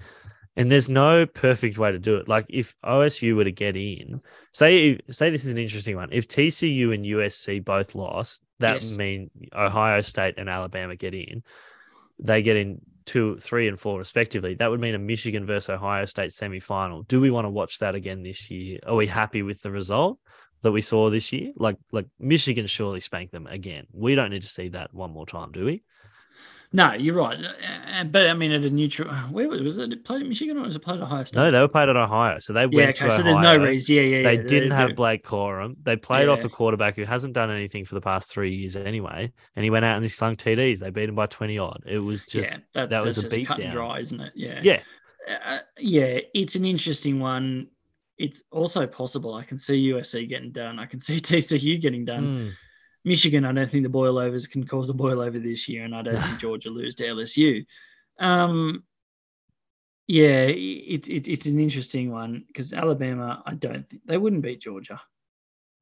[0.56, 2.28] and there's no perfect way to do it.
[2.28, 4.20] Like if OSU were to get in,
[4.52, 6.10] say say this is an interesting one.
[6.12, 8.90] If TCU and USC both lost, that Yes.
[8.90, 11.42] would mean Ohio State and Alabama get in.
[12.18, 14.54] They get in two, three, and four respectively.
[14.54, 17.06] That would mean a Michigan versus Ohio State semifinal.
[17.08, 18.80] Do we want to watch that again this year?
[18.86, 20.18] Are we happy with the result
[20.66, 21.52] that we saw this year?
[21.56, 23.86] Like like Michigan surely spanked them again.
[23.92, 25.84] We don't need to see that one more time, do we?
[26.72, 27.38] No, you're right.
[27.42, 29.92] Uh, But I mean, at a neutral, where was was it?
[29.92, 31.38] It played at Michigan or was it played at Ohio State?
[31.38, 33.06] No, they were played at Ohio, so they yeah, went okay.
[33.06, 33.94] to So there's no reason.
[33.96, 34.42] Yeah, yeah, They yeah.
[34.46, 35.76] didn't have Blake Corum.
[35.82, 39.32] They played off a quarterback who hasn't done anything for the past three years anyway,
[39.54, 40.80] and he went out and he slung TDs.
[40.80, 41.84] They beat him by twenty odd.
[41.86, 43.70] It was just yeah, that was a beatdown.
[43.70, 44.32] dry, isn't it?
[44.34, 44.60] Yeah.
[44.60, 44.82] yeah,
[45.28, 47.68] Uh, yeah, it's an interesting one.
[48.18, 49.34] It's also possible.
[49.34, 50.78] I can see USC getting done.
[50.78, 52.22] I can see TCU getting done.
[52.22, 52.52] Mm.
[53.04, 56.16] Michigan, I don't think the boilovers can cause a boilover this year, and I don't
[56.16, 57.64] think Georgia lose to LSU.
[58.18, 58.82] Um,
[60.08, 64.60] yeah, it, it, it's an interesting one because Alabama, I don't think they wouldn't beat
[64.60, 65.00] Georgia.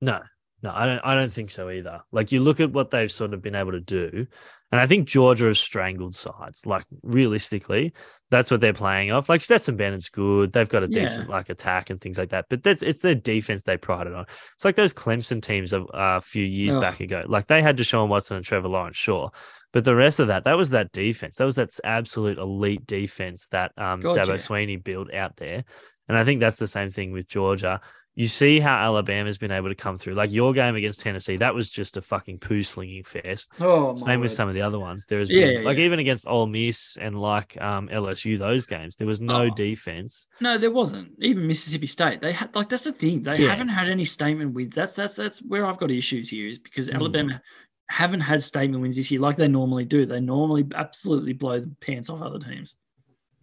[0.01, 0.20] no,
[0.64, 1.00] no, I don't.
[1.04, 2.00] I don't think so either.
[2.10, 4.26] Like you look at what they've sort of been able to do,
[4.72, 6.64] and I think Georgia has strangled sides.
[6.64, 7.92] Like realistically,
[8.30, 9.28] that's what they're playing off.
[9.28, 10.54] Like Stetson Bennett's good.
[10.54, 11.02] They've got a Yeah.
[11.02, 12.46] decent like attack and things like that.
[12.48, 14.24] But that's it's their defense they prided on.
[14.54, 16.80] It's like those Clemson teams of uh, a few years Ugh.
[16.80, 17.22] back ago.
[17.26, 19.32] Like they had Deshaun Watson and Trevor Lawrence, sure.
[19.74, 21.36] But the rest of that, that was that defense.
[21.36, 24.36] That was that absolute elite defense that um, Dabo.
[24.36, 25.64] Swinney built out there.
[26.08, 27.82] And I think that's the same thing with Georgia.
[28.16, 30.14] You see how Alabama's been able to come through.
[30.14, 33.50] Like your game against Tennessee, that was just a fucking poo slinging fest.
[33.58, 35.04] Oh, Same my with some of the other ones.
[35.06, 35.84] There has Yeah, been yeah, like yeah.
[35.84, 39.50] even against Ole Miss and like um, LSU, those games, there was no Oh.
[39.50, 40.28] defense.
[40.40, 41.10] No, there wasn't.
[41.20, 43.24] Even Mississippi State, they had like that's the thing.
[43.24, 44.74] They haven't had any statement wins.
[44.76, 46.94] That's that's that's where I've got issues here is because Mm.
[46.94, 47.42] Alabama
[47.88, 50.06] haven't had statement wins this year like they normally do.
[50.06, 52.76] They normally absolutely blow the pants off other teams.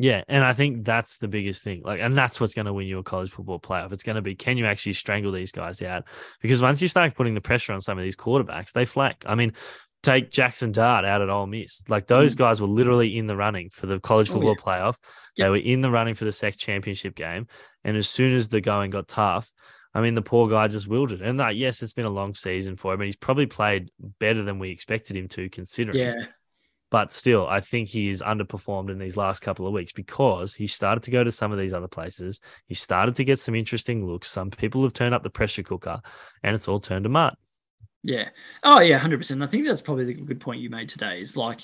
[0.02, 1.82] Yeah, and I think that's the biggest thing.
[1.84, 3.92] Like, and that's what's going to win you a college football playoff.
[3.92, 6.06] It's going to be can you actually strangle these guys out?
[6.42, 9.24] Because once you start putting the pressure on some of these quarterbacks, they flank.
[9.28, 9.54] I mean,
[10.02, 11.84] take Jackson Dart out at Ole Miss.
[11.88, 12.40] Like those Mm.
[12.40, 14.64] guys were literally in the running for the college Oh, football yeah.
[14.64, 14.96] playoff.
[15.38, 15.46] Yep.
[15.46, 17.46] They were in the running for the SEC championship game,
[17.84, 19.52] and as soon as the going got tough.
[19.94, 21.22] I mean, the poor guy just wilted.
[21.22, 24.42] And like, yes, it's been a long season for him, and he's probably played better
[24.42, 25.98] than we expected him to, considering.
[25.98, 26.24] Yeah.
[26.92, 30.68] But still, I think he is underperformed in these last couple of weeks because he
[30.68, 32.42] started to go to some of these other places.
[32.68, 34.28] He started to get some interesting looks.
[34.30, 36.02] Some people have turned up the pressure cooker
[36.44, 37.36] and it's all turned to mud.
[38.04, 38.30] Yeah.
[38.64, 39.42] Oh yeah, hundred percent.
[39.42, 41.22] I think that's probably the good point you made today.
[41.22, 41.62] Is like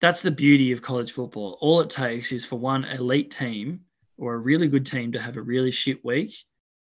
[0.00, 1.58] that's the beauty of college football.
[1.60, 3.80] All it takes is for one elite team
[4.16, 6.34] or a really good team to have a really shit week,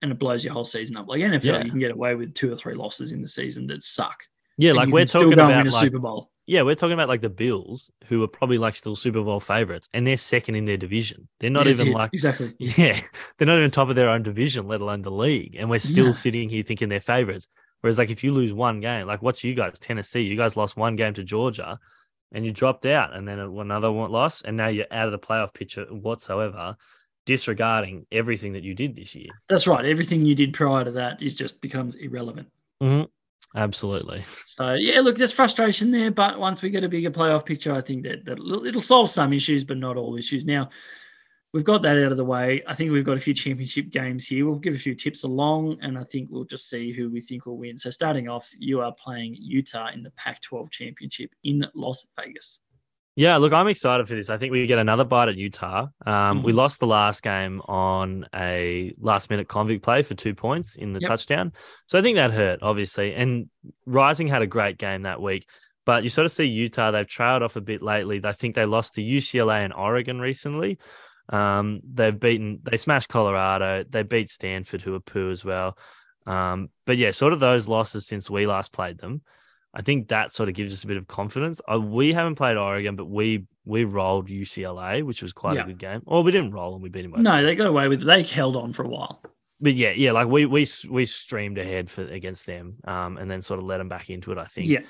[0.02, 1.08] and it blows your whole season up.
[1.08, 1.64] Like NFL, Yeah.
[1.64, 4.16] you can get away with two or three losses in the season that suck.
[4.56, 6.30] Yeah, and like we're talking go and win about a like, Super Bowl.
[6.50, 9.88] Yeah, we're talking about like the Bills, who are probably like still Super Bowl favorites,
[9.94, 11.28] and they're second in their division.
[11.38, 11.96] They're not That's even it.
[11.96, 12.52] like exactly.
[12.58, 12.98] Yeah,
[13.38, 15.54] they're not even top of their own division, let alone the league.
[15.56, 16.12] And we're still No.
[16.12, 17.46] sitting here thinking they're favorites.
[17.82, 20.22] Whereas, like, if you lose one game, like, what's you guys, Tennessee?
[20.22, 21.78] You guys lost one game to Georgia
[22.32, 25.18] and you dropped out, and then another one loss, and now you're out of the
[25.20, 26.76] playoff picture whatsoever,
[27.26, 29.30] disregarding everything that you did this year.
[29.48, 29.84] That's right.
[29.84, 32.48] Everything you did prior to that is just becomes irrelevant.
[32.82, 33.04] Mm-hmm.
[33.56, 34.22] Absolutely.
[34.44, 37.80] So yeah, look, there's frustration there, but once we get a bigger playoff picture, I
[37.80, 40.44] think that, that it'll solve some issues, but not all issues.
[40.44, 40.70] Now,
[41.52, 42.62] we've got that out of the way.
[42.66, 44.46] I think we've got a few championship games here.
[44.46, 47.46] We'll give a few tips along, and I think we'll just see who we think
[47.46, 47.76] will win.
[47.76, 52.60] So starting off, you are playing Utah in the Pac-12 championship in Las Vegas.
[53.16, 54.30] Yeah, look, I'm excited for this.
[54.30, 55.88] I think we get another bite at Utah.
[56.06, 56.56] Um, We Mhm.
[56.56, 61.00] lost the last game on a last minute convict play for two points in the
[61.00, 61.08] Yep.
[61.08, 61.52] touchdown.
[61.86, 63.14] So I think that hurt, obviously.
[63.14, 63.50] And
[63.84, 65.46] Rising had a great game that week.
[65.84, 68.20] But you sort of see Utah, they've trailed off a bit lately.
[68.22, 70.78] I think they lost to UCLA and Oregon recently.
[71.28, 73.84] Um, they've beaten, they smashed Colorado.
[73.88, 75.76] They beat Stanford, who are poo as well.
[76.26, 79.22] Um, but yeah, sort of those losses since we last played them.
[79.72, 81.60] I think that sort of gives us a bit of confidence.
[81.72, 85.62] Uh, we haven't played Oregon, but we we rolled UCLA, which was quite Yeah.
[85.62, 86.02] a good game.
[86.06, 87.22] Or we didn't roll and we beat them.
[87.22, 88.04] No, they got away with it.
[88.06, 89.22] They held on for a while.
[89.60, 93.42] but yeah, yeah, like we we we streamed ahead for against them, um, and then
[93.42, 94.38] sort of let them back into it.
[94.38, 94.66] I think.
[94.68, 94.80] Yeah.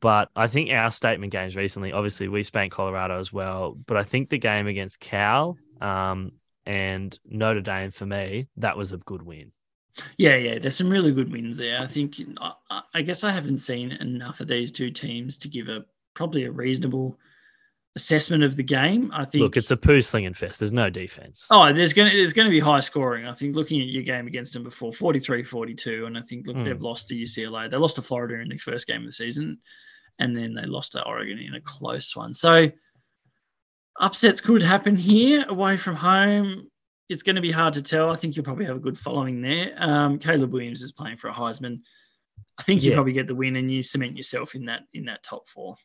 [0.00, 3.76] But I think our statement games recently, obviously, we spanked Colorado as well.
[3.86, 6.30] But I think the game against Cal um,
[6.64, 9.50] and Notre Dame for me, that was a good win.
[10.18, 11.80] Yeah, yeah, there's some really good wins there.
[11.80, 15.68] I think I, I- guess I haven't seen enough of these two teams to give
[15.68, 15.84] a
[16.14, 17.18] probably a reasonable
[17.96, 19.10] assessment of the game.
[19.12, 20.60] I think Look, it's a poo slinging fest.
[20.60, 21.48] There's no defense.
[21.50, 23.26] Oh, there's gonna there's gonna be high scoring.
[23.26, 26.64] I think looking at your game against them before, 43-42, and I think look Mm.
[26.66, 27.68] they've lost to UCLA.
[27.70, 29.58] They lost to Florida in the first game of the season,
[30.18, 32.32] and then they lost to Oregon in a close one.
[32.32, 32.70] So
[33.98, 36.69] upsets could happen here away from home.
[37.10, 38.10] It's going to be hard to tell.
[38.10, 39.74] I think you'll probably have a good following there.
[39.76, 41.80] Um, Caleb Williams is playing for a Heisman.
[42.56, 42.96] I think you Yeah.
[42.96, 45.76] probably get the win and you cement yourself in that in that top four.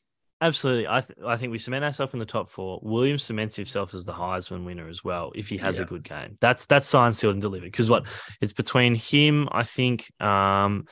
[0.42, 0.88] Absolutely.
[0.88, 2.80] I th- I think we cement ourselves in the top four.
[2.84, 5.86] Williams cements himself as the Heisman winner as well if he has Yeah.
[5.86, 6.38] a good game.
[6.42, 7.72] That's that's signed, sealed, and delivered.
[7.72, 8.06] Because what
[8.42, 10.86] it's between him, I think, um,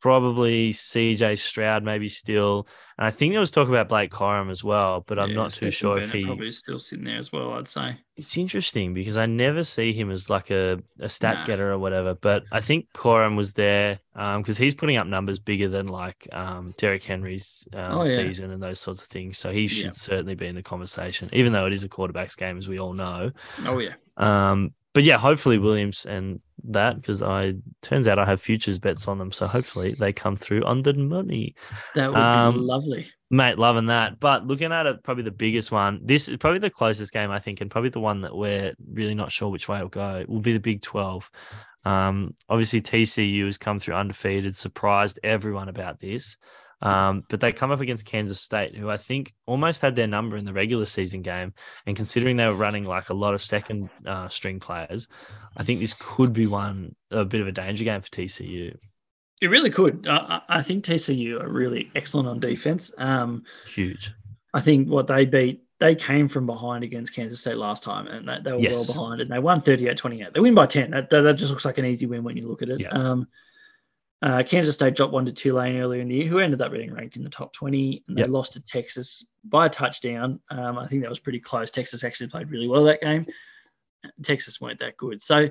[0.00, 2.66] probably CJ Stroud, maybe still,
[2.98, 5.52] and I think there was talk about Blake Corum as well, but I'm Yeah, not
[5.52, 6.24] too sure if Bennett he.
[6.24, 7.52] probably is still sitting there as well.
[7.52, 7.96] I'd say.
[8.16, 11.44] It's interesting because I never see him as like a, a stat Nah.
[11.44, 15.68] getter or whatever, but I think Corum was there because he's putting up numbers bigger
[15.68, 18.16] than like um, Derrick Henry's um, Oh, yeah.
[18.16, 19.38] season and those sorts of things.
[19.38, 19.90] So he should Yeah.
[19.92, 22.92] certainly be in the conversation, even though it is a quarterback's game, as we all
[22.92, 23.30] know.
[23.64, 23.94] Oh yeah.
[24.18, 29.08] Um, but yeah, hopefully Williams and that because I turns out I have futures bets
[29.08, 31.54] on them, so hopefully they come through on the money.
[31.94, 33.08] That would be Um, lovely.
[33.30, 34.18] Mate, loving that.
[34.18, 36.00] But looking at it, probably the biggest one.
[36.02, 39.14] This is probably the closest game I think, and probably the one that we're really
[39.14, 40.24] not sure which way it'll go.
[40.28, 41.30] Will be the Big Twelve.
[41.84, 46.36] Um, obviously TCU has come through undefeated, surprised everyone about this.
[46.82, 50.36] Um, but they come up against Kansas State, who I think almost had their number
[50.36, 51.52] in the regular season game.
[51.86, 55.06] And considering they were running like a lot of second uh, string players,
[55.56, 58.76] I think this could be one a bit of a danger game for TCU.
[59.42, 60.06] It really could.
[60.08, 62.92] I, I think TCU are really excellent on defense.
[62.98, 64.12] Um, Huge.
[64.52, 68.28] I think what they beat, they came from behind against Kansas State last time, and
[68.28, 68.88] they, they were Yes.
[68.94, 70.34] well behind, and they won 38-28.
[70.34, 70.90] They win by 10.
[70.90, 72.80] That, that, that just looks like an easy win when you look at it.
[72.80, 72.88] Yeah.
[72.88, 73.28] Um,
[74.22, 76.92] uh, Kansas State dropped one to Tulane earlier in the year, who ended up being
[76.92, 78.30] ranked in the top 20, and they Yep.
[78.30, 80.40] lost to Texas by a touchdown.
[80.50, 81.70] Um, I think that was pretty close.
[81.70, 83.26] Texas actually played really well that game.
[84.22, 85.22] Texas weren't that good.
[85.22, 85.50] So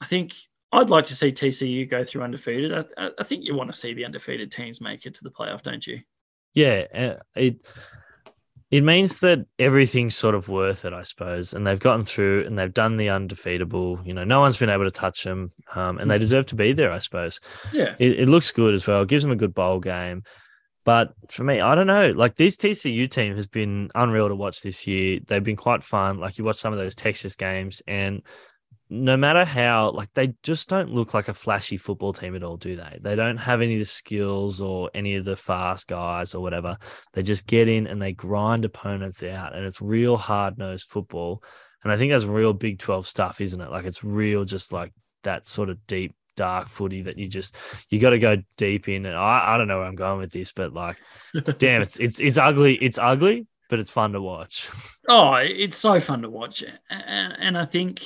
[0.00, 0.34] I think
[0.72, 2.72] I'd like to see TCU go through undefeated.
[2.98, 5.62] I, I, think you want to see the undefeated teams make it to the playoff,
[5.62, 6.00] don't you?
[6.54, 7.66] Yeah, it
[8.70, 11.54] it means that everything's sort of worth it, I suppose.
[11.54, 14.00] And they've gotten through and they've done the undefeatable.
[14.04, 16.72] You know, no one's been able to touch them, um, and they deserve to be
[16.72, 17.40] there, I suppose.
[17.72, 17.94] Yeah.
[17.98, 19.02] It, it looks good as well.
[19.02, 20.22] It gives them a good bowl game.
[20.84, 22.12] But for me, I don't know.
[22.12, 25.20] Like this TCU team has been unreal to watch this year.
[25.26, 26.18] They've been quite fun.
[26.18, 28.22] Like you watch some of those Texas games, and
[28.90, 32.56] no matter how, like they just don't look like a flashy football team at all,
[32.56, 32.98] do they?
[33.00, 36.78] They don't have any of the skills or any of the fast guys or whatever.
[37.12, 41.42] They just get in and they grind opponents out, and it's real hard nosed football.
[41.84, 43.70] And I think that's real Big 12 stuff, isn't it?
[43.70, 47.56] Like it's real, just like that sort of deep, dark footy that you just
[47.90, 49.04] you got to go deep in.
[49.04, 50.96] And I, I don't know where I'm going with this, but like,
[51.58, 52.76] damn, it's it's it's ugly.
[52.76, 54.70] It's ugly, but it's fun to watch.
[55.10, 58.02] Oh, it's so fun to watch, and, and I think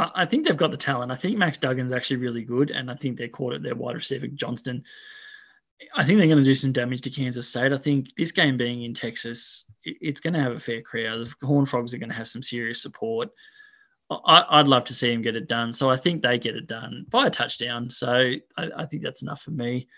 [0.00, 1.12] I I think they've got the talent.
[1.12, 3.96] I think Max Duggan's actually really good, and I think they're caught at their wide
[3.96, 4.84] receiver Johnston.
[5.96, 7.72] I think they're going to do some damage to Kansas State.
[7.72, 11.26] I think this game being in Texas, it's going to have a fair crowd.
[11.40, 13.30] The Horn Frogs are going to have some serious support.
[14.10, 15.72] I, I'd love to see him get it done.
[15.72, 17.88] So I think they get it done by a touchdown.
[17.88, 18.12] So
[18.58, 19.88] I, I think that's enough for me.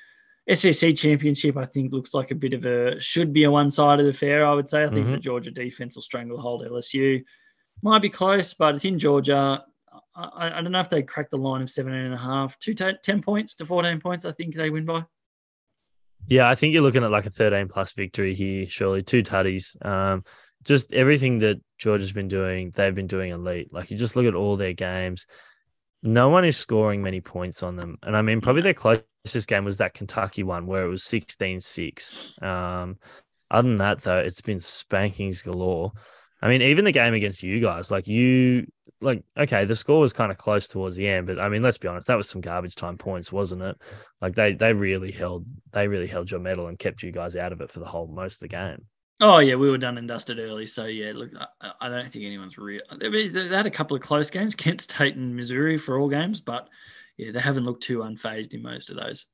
[0.52, 4.46] SEC championship, I think, looks like a bit of a should be a one-sided affair.
[4.46, 4.84] I would say.
[4.84, 5.20] I think the Mhm.
[5.20, 7.24] Georgia defense will stranglehold LSU.
[7.82, 9.64] Might be close, but it's in Georgia.
[10.14, 12.92] I, I- don't know if they crack the line of 17 and a half, ta-
[13.02, 14.24] 10 points to 14 points.
[14.24, 15.04] I think they win by.
[16.28, 19.02] Yeah, I think you're looking at like a 13 plus victory here, surely.
[19.02, 19.84] Two tutties.
[19.84, 20.24] Um,
[20.64, 23.72] just everything that George has been doing, they've been doing elite.
[23.72, 25.26] Like you just look at all their games,
[26.02, 27.98] no one is scoring many points on them.
[28.02, 31.60] And I mean, probably their closest game was that Kentucky one where it was 16
[31.60, 32.42] 6.
[32.42, 32.98] Um,
[33.50, 35.92] other than that, though, it's been spankings galore.
[36.42, 38.66] I mean, even the game against you guys, like you,
[39.00, 41.78] like, okay, the score was kind of close towards the end, but I mean, let's
[41.78, 43.80] be honest, that was some garbage time points, wasn't it?
[44.20, 47.52] Like they they really held they really held your medal and kept you guys out
[47.52, 48.86] of it for the whole most of the game.
[49.20, 50.66] Oh yeah, we were done and dusted early.
[50.66, 51.30] So yeah, look,
[51.60, 52.82] I, I don't think anyone's real.
[52.98, 56.40] They, they had a couple of close games, Kent State and Missouri for all games,
[56.40, 56.68] but
[57.18, 59.26] yeah, they haven't looked too unfazed in most of those.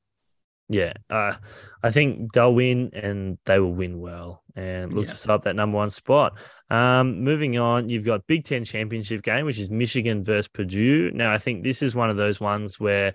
[0.69, 1.35] Yeah, uh,
[1.83, 5.11] I think they'll win and they will win well and look Yeah.
[5.13, 6.39] to set up that number one spot.
[6.71, 11.11] Um, moving on, you've got Big Ten championship game, which is Michigan versus Purdue.
[11.13, 13.15] Now, I think this is one of those ones where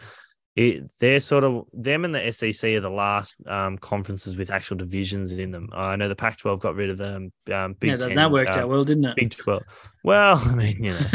[0.55, 4.77] it, they're sort of them and the SEC are the last um, conferences with actual
[4.77, 5.69] divisions in them.
[5.73, 7.33] I know the Pac-12 got rid of them.
[7.51, 9.15] Um, Big yeah, that, 10, that worked um, out well, didn't it?
[9.15, 9.63] Big 12.
[10.03, 10.99] Well, I mean, you know,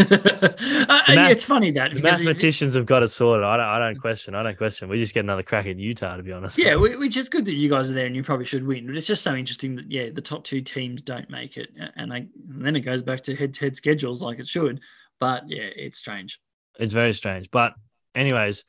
[0.88, 3.44] Uh, math- it's funny that the because it- mathematicians have got it sorted.
[3.44, 4.34] I don't, I don't question.
[4.34, 4.88] I don't question.
[4.88, 6.58] We just get another crack at Utah, to be honest.
[6.58, 8.86] Yeah, whi- which is good that you guys are there and you probably should win.
[8.86, 12.12] But it's just so interesting that yeah, the top two teams don't make it, and,
[12.12, 14.80] I, and then it goes back to head-to-head schedules like it should.
[15.20, 16.40] But yeah, it's strange.
[16.80, 17.52] it's very strange.
[17.52, 17.74] But
[18.16, 18.64] anyways,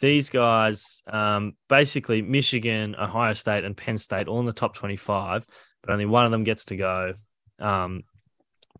[0.00, 5.46] these guys, um, basically Michigan, Ohio State, and Penn State, all in the top twenty-five,
[5.82, 7.14] but only one of them gets to go
[7.58, 8.02] um,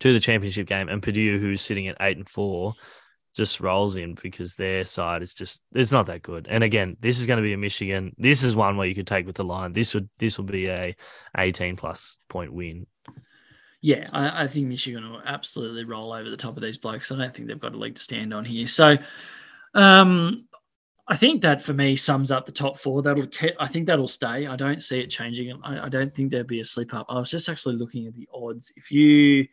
[0.00, 2.74] to the championship game, and Purdue, who's sitting at eight and four.
[3.36, 6.48] Just rolls in because their side is just it's not that good.
[6.50, 8.12] And again, this is going to be a Michigan.
[8.18, 9.72] This is one where you could take with the line.
[9.72, 10.96] This would this would be a
[11.36, 12.86] 18 plus point win.
[13.80, 17.12] Yeah, I, I think Michigan will absolutely roll over the top of these blokes.
[17.12, 18.66] I don't think they've got a leg to stand on here.
[18.66, 18.96] So,
[19.74, 20.47] um,
[21.10, 23.02] I think that for me sums up the top four.
[23.02, 23.26] That'll,
[23.58, 24.46] I think that'll stay.
[24.46, 25.58] I don't see it changing.
[25.64, 27.06] I, I don't think there'll be a slip up.
[27.08, 28.70] I was just actually looking at the odds.
[28.76, 29.48] If you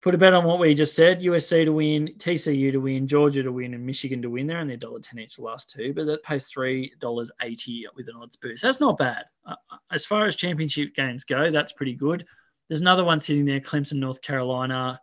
[0.00, 3.42] put a bet on what we just said, USC to win, TCU to win, Georgia
[3.42, 6.06] to win, and Michigan to win, they're only dollar ten each the last two, but
[6.06, 8.62] that pays three dollars eighty with an odds boost.
[8.62, 9.24] That's not bad.
[9.44, 9.56] Uh,
[9.90, 12.24] as far as championship games go, that's pretty good.
[12.68, 15.00] There's another one sitting there, Clemson, North Carolina.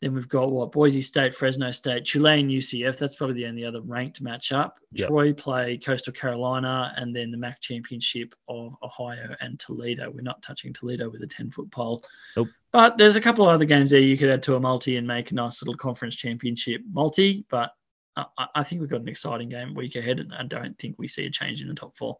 [0.00, 2.98] Then we've got what Boise State, Fresno State, Tulane, UCF.
[2.98, 4.72] That's probably the only other ranked matchup.
[4.92, 5.08] Yep.
[5.08, 10.08] Troy play Coastal Carolina, and then the MAC championship of Ohio and Toledo.
[10.10, 12.04] We're not touching Toledo with a 10 foot pole.
[12.36, 12.48] Nope.
[12.70, 15.06] But there's a couple of other games there you could add to a multi and
[15.06, 17.44] make a nice little conference championship multi.
[17.50, 17.72] But
[18.16, 21.08] I- I think we've got an exciting game week ahead, and I don't think we
[21.08, 22.18] see a change in the top four.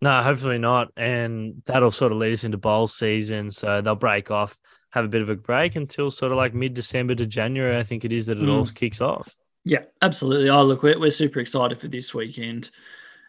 [0.00, 0.88] No, hopefully not.
[0.96, 3.50] And that'll sort of lead us into bowl season.
[3.50, 4.58] So they'll break off,
[4.90, 7.82] have a bit of a break until sort of like mid December to January, I
[7.82, 9.34] think it is that it all kicks off.
[9.64, 10.48] Yeah, absolutely.
[10.48, 12.70] Oh, look, we're, we're super excited for this weekend,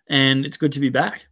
[0.07, 1.25] and it's good to be back.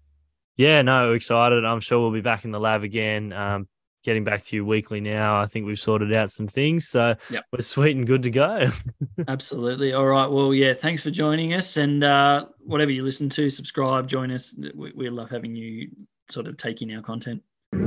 [0.57, 1.63] Yeah, no, excited.
[1.63, 3.31] I'm sure we'll be back in the lab again.
[3.31, 3.67] Um,
[4.05, 5.41] getting back to you weekly now.
[5.41, 6.87] I think we've sorted out some things.
[6.87, 7.43] So Yep.
[7.51, 8.67] we're sweet and good to go.
[9.27, 9.93] Absolutely.
[9.93, 10.27] All right.
[10.27, 11.75] Well, yeah, thanks for joining us.
[11.77, 14.55] And uh, whatever you listen to, subscribe, join us.
[14.75, 15.89] We, we love having you
[16.29, 17.41] sort of take in our content.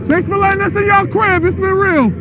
[0.06, 1.44] Thanks for letting us in your crib.
[1.44, 2.12] It's been real.